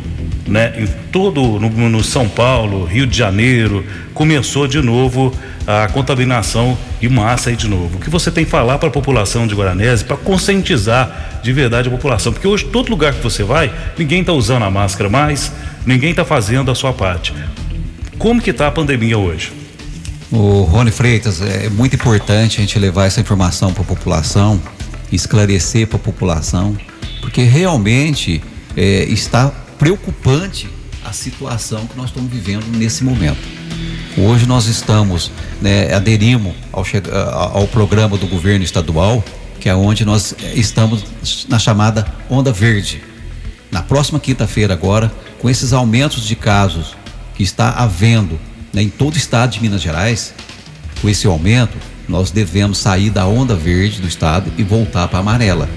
[0.46, 0.72] né?
[0.78, 3.84] Em todo no, no São Paulo, Rio de Janeiro
[4.14, 5.34] começou de novo
[5.66, 7.98] a contaminação de massa aí de novo.
[7.98, 11.88] O que você tem que falar para a população de Guaranese para conscientizar de verdade
[11.88, 12.32] a população?
[12.32, 15.52] Porque hoje todo lugar que você vai, ninguém está usando a máscara mais,
[15.86, 17.32] ninguém está fazendo a sua parte.
[18.18, 19.52] Como que está a pandemia hoje?
[20.30, 24.60] O Rony Freitas, é muito importante a gente levar essa informação para a população,
[25.10, 26.76] esclarecer para a população,
[27.20, 28.42] porque realmente
[28.76, 30.68] é, está preocupante
[31.04, 33.38] a situação que nós estamos vivendo nesse momento.
[34.20, 35.30] Hoje nós estamos,
[35.62, 36.84] né, aderimos ao,
[37.56, 39.22] ao programa do governo estadual,
[39.60, 41.04] que é onde nós estamos
[41.48, 43.00] na chamada onda verde.
[43.70, 46.96] Na próxima quinta-feira agora, com esses aumentos de casos
[47.36, 48.40] que está havendo
[48.72, 50.34] né, em todo o estado de Minas Gerais,
[51.00, 55.20] com esse aumento, nós devemos sair da onda verde do estado e voltar para a
[55.20, 55.68] amarela.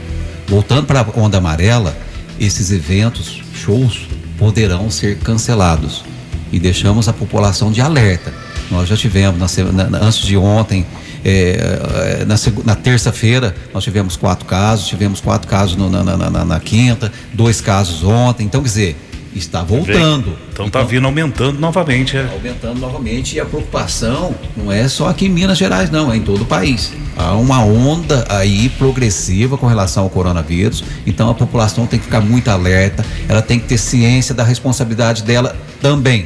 [0.47, 1.95] Voltando para a onda amarela,
[2.39, 4.07] esses eventos, shows,
[4.39, 6.03] poderão ser cancelados
[6.51, 8.33] e deixamos a população de alerta.
[8.69, 10.85] Nós já tivemos, na, na, antes de ontem,
[11.23, 12.35] é, na,
[12.65, 16.03] na terça-feira, nós tivemos quatro casos, tivemos quatro casos no, na,
[16.45, 18.45] na, quinta, dois casos ontem.
[18.45, 18.95] Então, quer dizer,
[19.35, 20.37] está voltando.
[20.51, 22.29] Então está vindo aumentando novamente, é?
[22.31, 26.21] Aumentando novamente e a preocupação não é só aqui em Minas Gerais, não, é em
[26.21, 26.93] todo o país.
[27.15, 32.21] Há uma onda aí progressiva com relação ao coronavírus, então a população tem que ficar
[32.21, 36.25] muito alerta, ela tem que ter ciência da responsabilidade dela também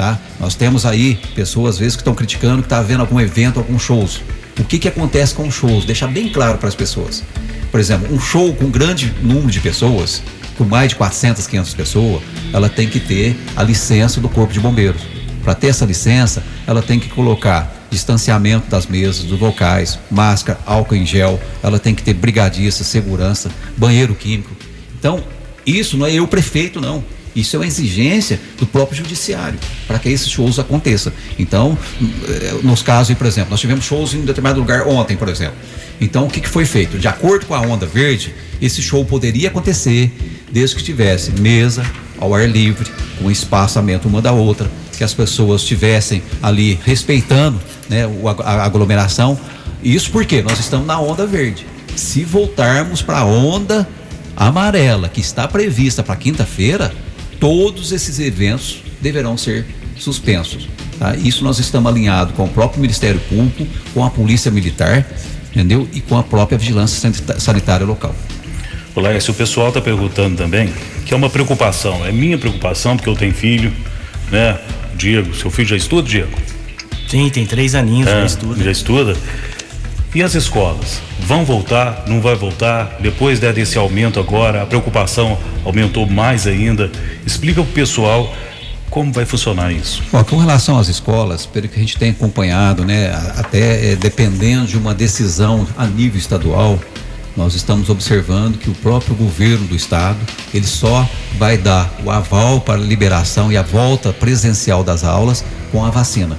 [0.00, 0.18] tá?
[0.40, 3.78] Nós temos aí pessoas às vezes que estão criticando que está havendo algum evento, algum
[3.78, 4.22] shows.
[4.58, 5.84] O que que acontece com shows?
[5.84, 7.22] Deixar bem claro para as pessoas.
[7.70, 10.22] Por exemplo, um show com um grande número de pessoas,
[10.56, 14.58] com mais de 400, 500 pessoas, ela tem que ter a licença do Corpo de
[14.58, 15.02] Bombeiros.
[15.44, 20.94] Para ter essa licença, ela tem que colocar distanciamento das mesas, dos locais, máscara, álcool
[20.94, 24.56] em gel, ela tem que ter brigadista, segurança, banheiro químico.
[24.98, 25.22] Então,
[25.66, 27.04] isso não é eu prefeito, não.
[27.34, 31.12] Isso é uma exigência do próprio judiciário para que esses shows aconteçam.
[31.38, 31.78] Então,
[32.28, 35.56] eh, nos casos, por exemplo, nós tivemos shows em um determinado lugar ontem, por exemplo.
[36.00, 36.98] Então, o que, que foi feito?
[36.98, 40.10] De acordo com a onda verde, esse show poderia acontecer
[40.50, 41.84] desde que tivesse mesa
[42.18, 48.04] ao ar livre, com espaçamento uma da outra, que as pessoas estivessem ali respeitando né,
[48.44, 49.38] a aglomeração.
[49.82, 51.66] Isso porque nós estamos na onda verde.
[51.96, 53.88] Se voltarmos para a onda
[54.36, 56.92] amarela, que está prevista para quinta-feira,
[57.40, 59.66] todos esses eventos deverão ser
[59.98, 60.68] suspensos.
[60.98, 61.16] Tá?
[61.16, 65.06] Isso nós estamos alinhados com o próprio Ministério Público, com a Polícia Militar,
[65.50, 65.88] entendeu?
[65.92, 68.14] E com a própria vigilância sanitária local.
[68.94, 70.70] Olá, se o pessoal está perguntando também,
[71.06, 73.72] que é uma preocupação, é minha preocupação, porque eu tenho filho,
[74.30, 74.58] né?
[74.94, 76.38] Diego, seu filho já estuda, Diego?
[77.08, 78.62] Sim, tem três aninhos, é, já estuda.
[78.62, 79.16] Já estuda.
[80.12, 81.00] E as escolas?
[81.20, 82.04] Vão voltar?
[82.08, 82.96] Não vai voltar?
[82.98, 86.90] Depois desse aumento agora, a preocupação aumentou mais ainda.
[87.24, 88.34] Explica para o pessoal
[88.90, 90.02] como vai funcionar isso.
[90.10, 94.66] Bom, com relação às escolas, pelo que a gente tem acompanhado, né, até é, dependendo
[94.66, 96.76] de uma decisão a nível estadual,
[97.36, 100.18] nós estamos observando que o próprio governo do estado
[100.52, 101.08] ele só
[101.38, 105.90] vai dar o aval para a liberação e a volta presencial das aulas com a
[105.90, 106.36] vacina.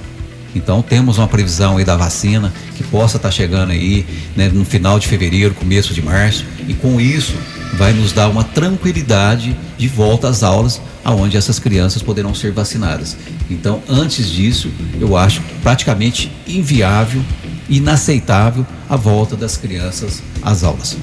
[0.54, 4.64] Então temos uma previsão aí da vacina que possa estar tá chegando aí né, no
[4.64, 7.34] final de fevereiro, começo de março, e com isso
[7.74, 13.16] vai nos dar uma tranquilidade de volta às aulas, aonde essas crianças poderão ser vacinadas.
[13.50, 17.22] Então, antes disso, eu acho praticamente inviável
[17.68, 20.96] inaceitável a volta das crianças às aulas.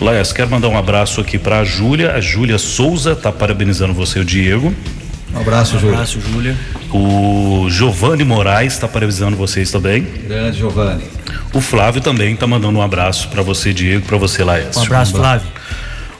[0.00, 2.14] Laes, quero mandar um abraço aqui para a Júlia.
[2.14, 4.74] A Júlia Souza está parabenizando você, o Diego.
[5.32, 5.90] Um abraço, Júlia.
[5.90, 6.56] Um abraço, Júlia.
[6.92, 10.02] O Giovanni Moraes está parabenizando vocês também.
[10.26, 11.04] Grande Giovanni.
[11.52, 14.82] O Flávio também está mandando um abraço para você, Diego, para você, Laércio.
[14.82, 15.48] Um abraço, Flávio.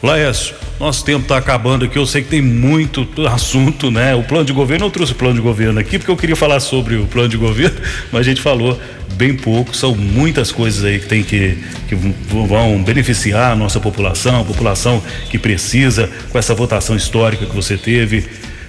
[0.02, 1.98] Laércio, nosso tempo está acabando aqui.
[1.98, 4.14] Eu sei que tem muito assunto, né?
[4.14, 6.58] O plano de governo, eu trouxe o plano de governo aqui porque eu queria falar
[6.58, 7.78] sobre o plano de governo,
[8.10, 8.80] mas a gente falou
[9.14, 9.76] bem pouco.
[9.76, 11.58] São muitas coisas aí que tem que,
[11.88, 17.54] que vão beneficiar a nossa população, a população que precisa, com essa votação histórica que
[17.54, 18.26] você teve.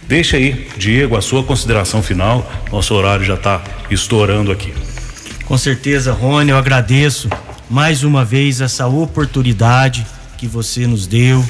[0.07, 2.49] Deixa aí, Diego, a sua consideração final.
[2.71, 4.73] Nosso horário já está estourando aqui.
[5.45, 7.29] Com certeza, Rony, eu agradeço
[7.69, 10.05] mais uma vez essa oportunidade
[10.37, 11.45] que você nos deu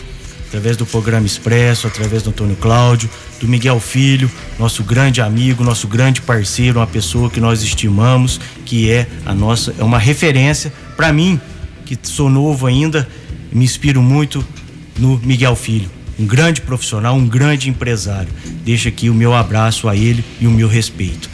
[0.52, 4.30] através do programa Expresso, através do Antônio Cláudio, do Miguel Filho,
[4.60, 9.74] nosso grande amigo, nosso grande parceiro, uma pessoa que nós estimamos, que é a nossa,
[9.80, 11.40] é uma referência para mim,
[11.86, 13.08] que sou novo ainda,
[13.50, 14.46] me inspiro muito
[15.00, 15.90] no Miguel Filho,
[16.22, 18.30] um grande profissional, um grande empresário.
[18.64, 21.30] Deixa aqui o meu abraço a ele e o meu respeito.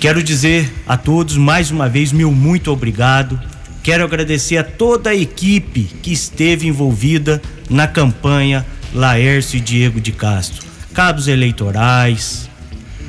[0.00, 3.40] Quero dizer a todos mais uma vez meu muito obrigado
[3.84, 8.64] Quero agradecer a toda a equipe que esteve envolvida na campanha
[8.94, 10.64] Laércio e Diego de Castro.
[10.94, 12.48] Cabos eleitorais,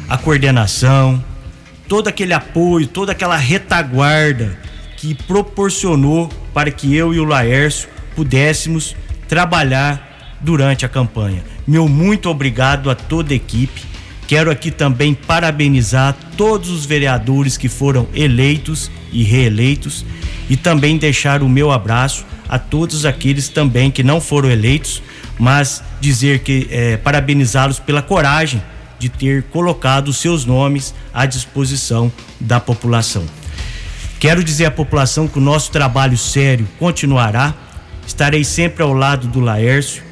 [0.09, 1.23] a coordenação,
[1.87, 4.59] todo aquele apoio, toda aquela retaguarda
[4.97, 8.97] que proporcionou para que eu e o Laércio pudéssemos
[9.29, 10.04] trabalhar
[10.45, 11.43] durante a campanha.
[11.67, 13.81] Meu muito obrigado a toda a equipe.
[14.27, 20.05] Quero aqui também parabenizar todos os vereadores que foram eleitos e reeleitos
[20.49, 25.01] e também deixar o meu abraço a todos aqueles também que não foram eleitos,
[25.37, 28.61] mas dizer que é, parabenizá-los pela coragem
[28.99, 33.25] de ter colocado seus nomes à disposição da população.
[34.19, 37.53] Quero dizer à população que o nosso trabalho sério continuará.
[38.07, 40.05] Estarei sempre ao lado do Laércio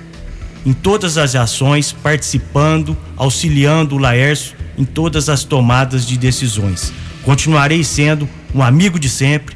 [0.65, 6.93] em todas as ações, participando, auxiliando o Laércio em todas as tomadas de decisões.
[7.23, 9.55] Continuarei sendo um amigo de sempre,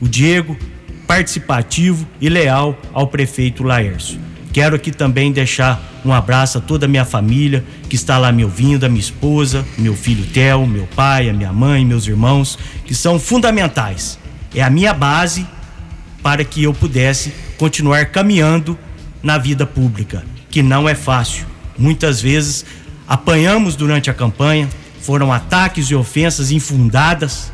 [0.00, 0.56] o Diego,
[1.06, 4.18] participativo e leal ao prefeito Laércio.
[4.52, 8.44] Quero aqui também deixar um abraço a toda a minha família que está lá me
[8.44, 12.94] ouvindo, a minha esposa, meu filho Theo, meu pai, a minha mãe, meus irmãos, que
[12.94, 14.18] são fundamentais.
[14.54, 15.46] É a minha base
[16.22, 18.78] para que eu pudesse continuar caminhando
[19.22, 21.46] na vida pública, que não é fácil.
[21.76, 22.64] Muitas vezes
[23.08, 24.68] apanhamos durante a campanha,
[25.00, 27.50] foram ataques e ofensas infundadas,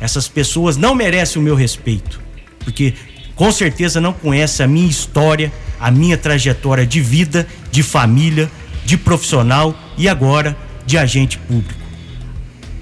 [0.00, 2.20] essas pessoas não merecem o meu respeito,
[2.60, 2.94] porque
[3.36, 8.50] com certeza não conhecem a minha história, a minha trajetória de vida, de família,
[8.84, 11.80] de profissional e agora de agente público.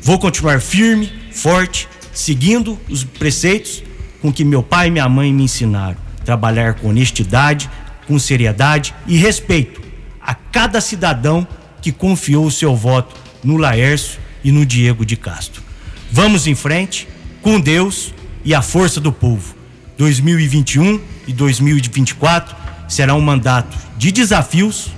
[0.00, 3.82] Vou continuar firme, forte, seguindo os preceitos
[4.22, 5.96] com que meu pai e minha mãe me ensinaram.
[6.24, 7.68] Trabalhar com honestidade,
[8.06, 9.80] com seriedade e respeito
[10.20, 11.46] a cada cidadão
[11.80, 15.62] que confiou o seu voto no Laércio e no Diego de Castro.
[16.10, 17.06] Vamos em frente,
[17.42, 18.12] com Deus
[18.44, 19.54] e a força do povo.
[19.96, 22.56] 2021 e 2024
[22.88, 24.92] será um mandato de desafios,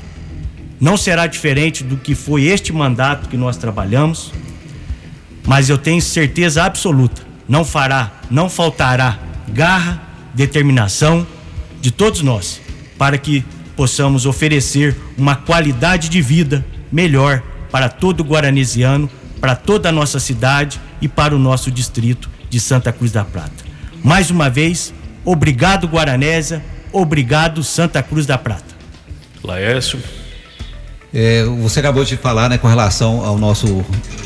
[0.81, 4.33] não será diferente do que foi este mandato que nós trabalhamos,
[5.47, 10.03] mas eu tenho certeza absoluta, não fará, não faltará garra,
[10.35, 11.27] determinação
[11.81, 12.61] de todos nós
[12.99, 13.45] para que
[13.77, 19.09] possamos oferecer uma qualidade de vida melhor para todo guaranesiano,
[19.41, 23.65] para toda a nossa cidade e para o nosso distrito de Santa Cruz da Prata.
[24.03, 24.93] Mais uma vez,
[25.25, 28.75] obrigado Guaranésia, obrigado Santa Cruz da Prata.
[29.45, 29.99] Laércio.
[31.15, 33.85] É, você acabou de falar, né, com relação ao nosso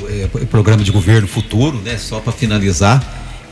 [0.08, 3.02] é, programa de governo futuro, né, só para finalizar,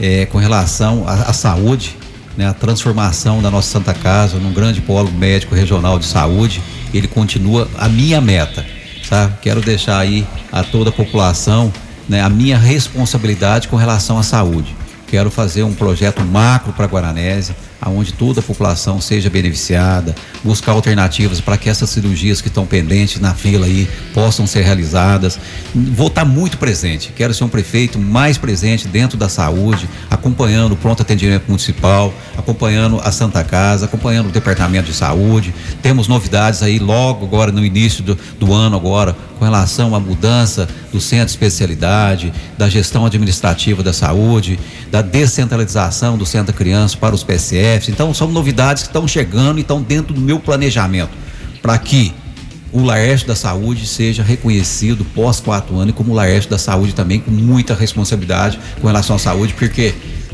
[0.01, 1.97] é, com relação à, à saúde,
[2.41, 6.62] né, a transformação da nossa Santa Casa num grande polo médico regional de saúde,
[6.93, 8.64] ele continua a minha meta,
[9.11, 9.30] tá?
[9.43, 11.70] Quero deixar aí a toda a população
[12.09, 14.74] né, a minha responsabilidade com relação à saúde.
[15.07, 20.14] Quero fazer um projeto macro para Guaranésia, aonde toda a população seja beneficiada,
[20.45, 25.39] buscar alternativas para que essas cirurgias que estão pendentes na fila aí possam ser realizadas.
[25.74, 30.76] Vou estar muito presente, quero ser um prefeito mais presente dentro da saúde, acompanhando o
[30.76, 35.55] pronto atendimento municipal, acompanhando a Santa Casa, acompanhando o departamento de saúde.
[35.83, 40.68] Temos novidades aí logo agora no início do, do ano agora com relação à mudança
[40.93, 44.61] do centro de especialidade, da gestão administrativa da saúde,
[44.91, 47.24] da descentralização do centro da criança para os
[47.91, 51.11] Então, são novidades que estão chegando e estão dentro do meu planejamento
[51.62, 52.12] para que
[52.73, 57.31] o Laércio da Saúde seja reconhecido pós quatro anos como Laércio da Saúde também, com
[57.31, 59.93] muita responsabilidade com relação à saúde, porque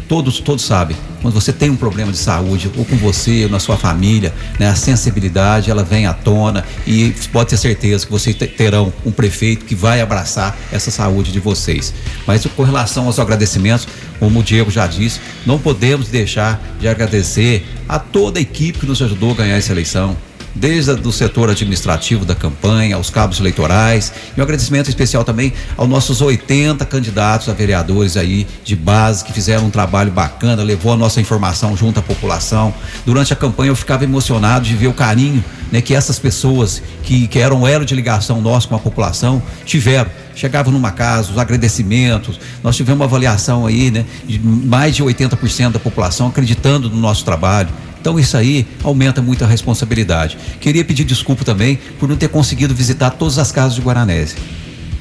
[0.09, 0.97] todos todos sabem.
[1.23, 4.69] Quando você tem um problema de saúde, ou com você, ou na sua família, né,
[4.69, 9.65] a sensibilidade ela vem à tona e pode ter certeza que vocês terão um prefeito
[9.65, 11.93] que vai abraçar essa saúde de vocês.
[12.27, 13.89] Mas com relação aos agradecimentos,
[14.19, 18.87] como o Diego já disse, não podemos deixar de agradecer a toda a equipe que
[18.87, 20.17] nos ajudou a ganhar essa eleição
[20.57, 24.13] desde o setor administrativo da campanha, aos cabos eleitorais.
[24.37, 29.33] E um agradecimento especial também aos nossos 80 candidatos a vereadores aí de base que
[29.33, 32.73] fizeram um trabalho bacana, levou a nossa informação junto à população.
[33.05, 37.27] Durante a campanha eu ficava emocionado de ver o carinho né, que essas pessoas que,
[37.27, 42.39] que eram elo de ligação nosso com a população tiveram chegavam numa casa, os agradecimentos.
[42.63, 47.25] Nós tivemos uma avaliação aí, né, de mais de 80% da população acreditando no nosso
[47.25, 47.71] trabalho.
[48.07, 50.39] Então isso aí aumenta muito a responsabilidade.
[50.61, 54.37] Queria pedir desculpa também por não ter conseguido visitar todas as casas de Guaranese.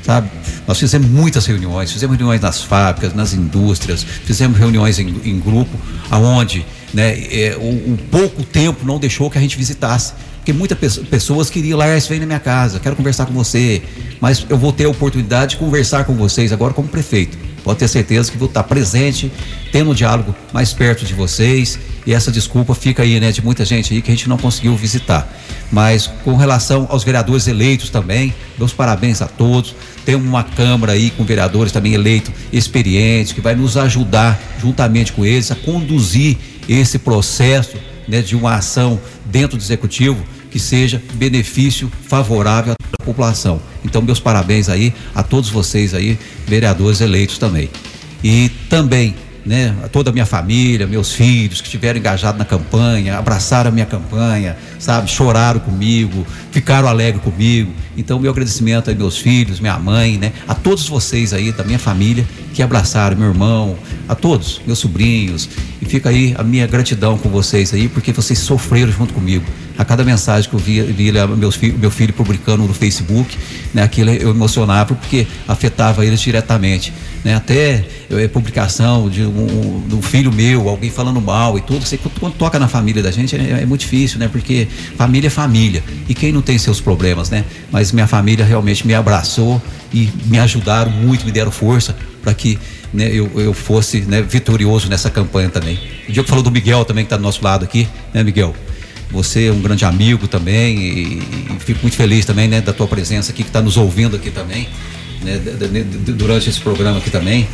[0.02, 0.28] Sabe?
[0.68, 5.80] Nós fizemos muitas reuniões, fizemos reuniões nas fábricas, nas indústrias, fizemos reuniões em, em grupo,
[6.10, 10.14] aonde né, é, o, o, pouco tempo não deixou que a gente visitasse.
[10.38, 13.84] Porque muitas pessoas queriam lá, vem na minha casa, quero conversar com você,
[14.20, 17.38] mas eu vou ter a oportunidade de conversar com vocês agora como prefeito.
[17.66, 19.32] Pode ter certeza que vou estar presente,
[19.72, 21.80] tendo um diálogo mais perto de vocês.
[22.06, 24.76] E essa desculpa fica aí, né, de muita gente aí que a gente não conseguiu
[24.76, 25.28] visitar.
[25.72, 29.76] Mas com relação aos vereadores eleitos também, meus parabéns a todos.
[30.06, 35.26] Tem uma Câmara aí com vereadores também eleitos experientes, que vai nos ajudar, juntamente com
[35.26, 36.38] eles, a conduzir
[36.70, 40.24] esse processo né, de uma ação dentro do executivo
[40.56, 43.60] que seja benefício favorável à população.
[43.84, 47.70] Então, meus parabéns aí a todos vocês aí, vereadores eleitos também.
[48.24, 49.14] E também
[49.46, 53.86] né, toda a minha família, meus filhos que estiveram engajados na campanha, abraçaram a minha
[53.86, 57.74] campanha, sabe, choraram comigo, ficaram alegres comigo.
[57.98, 61.80] Então, meu agradecimento a meus filhos, minha mãe, né, a todos vocês aí da minha
[61.80, 62.26] família
[62.56, 63.78] que abraçaram, meu irmão,
[64.08, 65.50] a todos, meus sobrinhos.
[65.82, 69.46] E fica aí a minha gratidão com vocês aí, porque vocês sofreram junto comigo.
[69.78, 73.38] A cada mensagem que eu vi, vi meus filho, meu filho publicando no Facebook,
[73.74, 76.94] né, aquilo eu emocionava porque afetava eles diretamente.
[77.26, 81.86] Né, até eu, publicação de um, um, filho meu, alguém falando mal e tudo.
[81.86, 84.30] Você, quando toca na família da gente é, é muito difícil, né?
[84.30, 85.84] Porque família é família.
[86.08, 87.44] E quem não tem seus problemas, né?
[87.70, 89.62] Mas minha família realmente me abraçou
[89.94, 91.94] e me ajudaram muito, me deram força
[92.26, 92.58] para que
[92.92, 95.80] né, eu, eu fosse né, vitorioso nessa campanha também.
[96.10, 98.56] O Diego falou do Miguel também, que está do nosso lado aqui, né, Miguel?
[99.12, 102.88] Você é um grande amigo também e, e fico muito feliz também né, da tua
[102.88, 104.68] presença aqui, que está nos ouvindo aqui também,
[105.22, 105.40] né,
[106.18, 107.48] durante esse programa aqui também.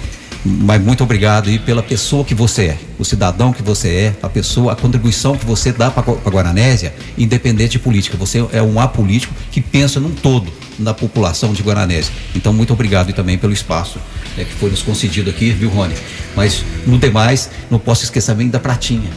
[0.44, 4.30] Mas muito obrigado aí pela pessoa que você é, o cidadão que você é, a
[4.30, 8.18] pessoa, a contribuição que você dá para a Guaranésia, independente de política.
[8.18, 12.14] Você é um apolítico que pensa num todo da população de Guaranésia.
[12.36, 14.00] Então, muito obrigado também pelo espaço
[14.38, 15.96] é, que foi nos concedido aqui, viu, Rony?
[16.36, 19.10] Mas, no demais, não posso esquecer também da Pratinha.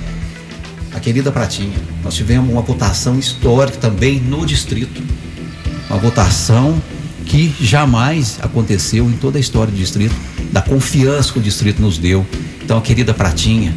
[0.92, 1.76] A querida Pratinha.
[2.02, 5.02] Nós tivemos uma votação histórica também no distrito.
[5.88, 6.80] Uma votação
[7.26, 10.14] que jamais aconteceu em toda a história do distrito,
[10.52, 12.24] da confiança que o distrito nos deu.
[12.62, 13.74] Então, a querida Pratinha,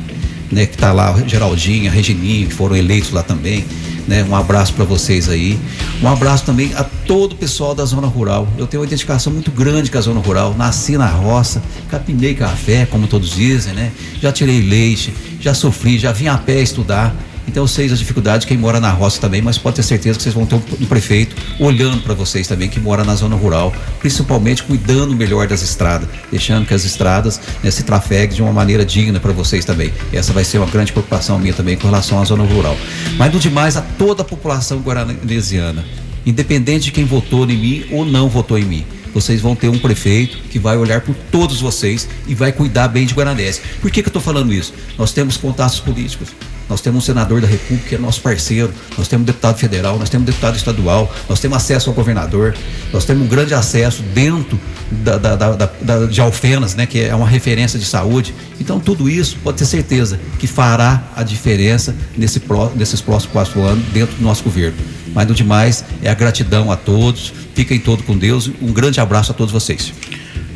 [0.52, 3.66] né, que está lá, Geraldinha, Regininha, que foram eleitos lá também.
[4.08, 5.60] Né, um abraço para vocês aí.
[6.01, 8.47] Um abraço também a todo o pessoal da zona rural.
[8.58, 10.55] Eu tenho uma identificação muito grande com a zona rural.
[10.58, 13.91] Nasci na roça, capinei café, como todos dizem, né?
[14.22, 17.14] Já tirei leite, já sofri, já vim a pé estudar.
[17.48, 20.24] Então eu sei as dificuldades quem mora na roça também, mas pode ter certeza que
[20.24, 24.64] vocês vão ter um, prefeito olhando para vocês também que mora na zona rural, principalmente
[24.64, 29.20] cuidando melhor das estradas, deixando que as estradas né, se trafeguem de uma maneira digna
[29.20, 29.93] para vocês também.
[30.12, 32.78] Essa vai ser uma grande preocupação minha também com relação à zona rural.
[33.18, 35.86] Mas no demais a toda a população guaranesiana,
[36.26, 39.80] independente de quem votou em mim ou não votou em mim vocês vão ter um
[39.80, 43.60] prefeito que vai olhar por todos vocês e vai cuidar bem de Guaranés.
[43.82, 44.74] Por que, que eu estou falando isso?
[44.95, 46.30] Nós temos contatos políticos.
[46.70, 49.97] Nós temos um senador da República que é nosso parceiro, nós temos um deputado federal,
[49.97, 52.55] nós temos um deputado estadual, nós temos acesso ao governador,
[52.91, 54.59] nós temos um grande acesso dentro
[54.91, 58.34] da, da, da, da, de Alfenas, né, que é uma referência de saúde.
[58.59, 62.41] Então, tudo isso pode ter certeza que fará a diferença nesse,
[62.76, 64.78] nesses próximos quatro anos dentro do nosso governo.
[65.13, 69.32] Mas no demais é a gratidão a todos, fiquem todos com Deus, um grande abraço
[69.32, 69.93] a todos vocês.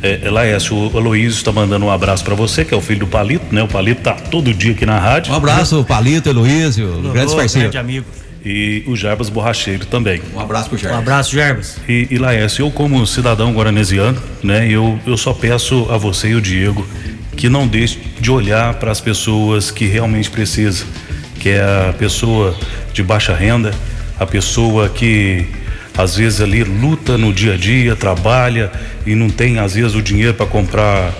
[0.02, 3.06] É, Laércio, o Aloysio está mandando um abraço para você, que é o filho do
[3.06, 3.62] Palito, né?
[3.62, 5.32] O Palito tá todo dia aqui na rádio.
[5.32, 7.70] Um abraço, Palito, Aloysio, grandes parceiros.
[7.70, 8.06] Grande amigo.
[8.44, 10.20] E o Jarbas Borracheiro também.
[10.34, 10.98] Um abraço pro Jarbas.
[10.98, 11.76] Um abraço, Jarbas.
[11.88, 14.68] E, e Laércio, eu como cidadão guaranesiano, né?
[14.68, 16.84] Eu, eu só peço a você e o Diego
[17.36, 20.86] que não deixe de olhar para as pessoas que realmente precisam,
[21.38, 22.56] que é a pessoa
[22.92, 23.72] de baixa renda,
[24.18, 25.46] a pessoa que
[25.96, 28.70] às vezes ali luta no dia a dia, trabalha
[29.06, 31.12] e não tem às vezes o dinheiro para comprar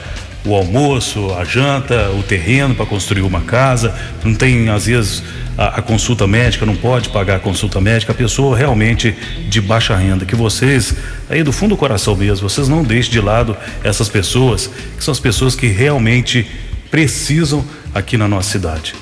[0.45, 3.95] o almoço, a janta, o terreno para construir uma casa,
[4.25, 5.23] não tem às vezes
[5.57, 9.15] a, a, consulta médica, não pode pagar a consulta médica, a pessoa realmente
[9.49, 10.95] de baixa renda, que vocês,
[11.31, 15.13] aí do fundo do coração mesmo, vocês não deixem de lado essas pessoas, que são
[15.13, 16.47] as pessoas que realmente
[16.91, 17.65] precisam
[17.95, 18.95] aqui na nossa cidade.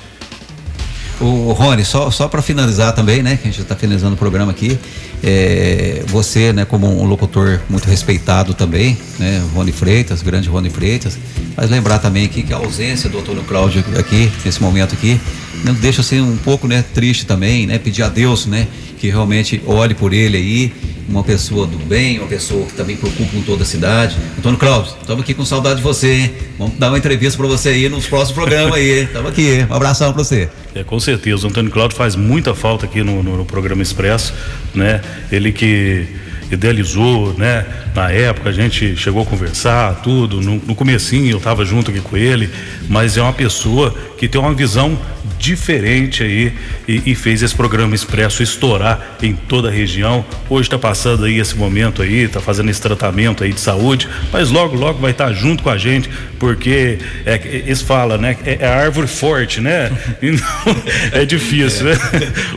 [1.19, 4.51] O Rony, só, só para finalizar também, né, que a gente está finalizando o programa
[4.51, 4.79] aqui,
[5.23, 11.17] é, você, né, como um locutor muito respeitado também, né, Rony Freitas, grande Rony Freitas,
[11.55, 15.19] mas lembrar também aqui que a ausência do Antônio Cláudio aqui, nesse momento aqui,
[15.63, 18.67] não deixa assim um pouco, né, triste também, né, pedir a Deus, né,
[18.97, 20.73] que realmente olhe por ele aí,
[21.07, 24.15] uma pessoa do bem, uma pessoa que também preocupa com toda a cidade.
[24.37, 26.33] Antônio Cláudio, estamos aqui com saudade de você, hein?
[26.57, 29.03] Vamos dar uma entrevista para você aí nos próximos programas aí.
[29.03, 30.49] Estamos aqui, um abração para você.
[30.73, 34.33] É, com certeza, o Antônio Cláudio faz muita falta aqui no, no, no programa Expresso,
[34.73, 35.01] né?
[35.31, 36.07] Ele que
[36.51, 37.65] idealizou, né?
[37.95, 40.41] Na época a gente chegou a conversar, tudo.
[40.41, 42.49] No, no comecinho eu estava junto aqui com ele,
[42.89, 44.95] mas é uma pessoa que tem uma visão
[45.39, 46.53] diferente aí
[46.87, 50.23] e, e, fez esse programa expresso estourar em toda a região.
[50.47, 54.51] Hoje está passando aí esse momento aí, está fazendo esse tratamento aí de saúde, mas
[54.51, 56.07] logo, logo vai estar tá junto com a gente,
[56.37, 58.37] porque é, eles falam, né?
[58.45, 59.91] É, é árvore forte, né?
[60.21, 60.75] Então,
[61.13, 61.97] é difícil, né?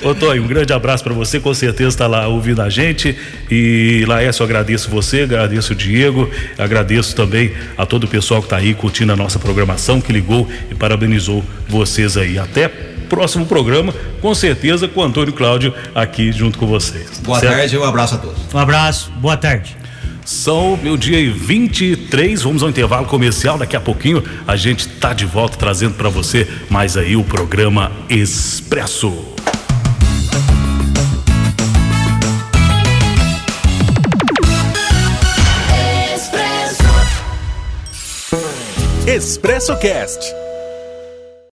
[0.03, 3.17] Ô Toy, um grande abraço para você, com certeza está lá ouvindo a gente.
[3.51, 8.47] E Laércio, eu agradeço você, agradeço o Diego, agradeço também a todo o pessoal que
[8.47, 12.39] está aí curtindo a nossa programação, que ligou e parabenizou vocês aí.
[12.39, 12.69] Até
[13.09, 17.21] próximo programa, com certeza, com o Antônio Cláudio aqui junto com vocês.
[17.21, 17.55] Boa certo?
[17.55, 18.39] tarde e um abraço a todos.
[18.53, 19.77] Um abraço, boa tarde.
[20.25, 23.59] São meu dia e 23, vamos ao intervalo comercial.
[23.59, 27.93] Daqui a pouquinho a gente tá de volta trazendo para você mais aí o programa
[28.09, 29.13] Expresso.
[39.07, 40.44] Expresso Cast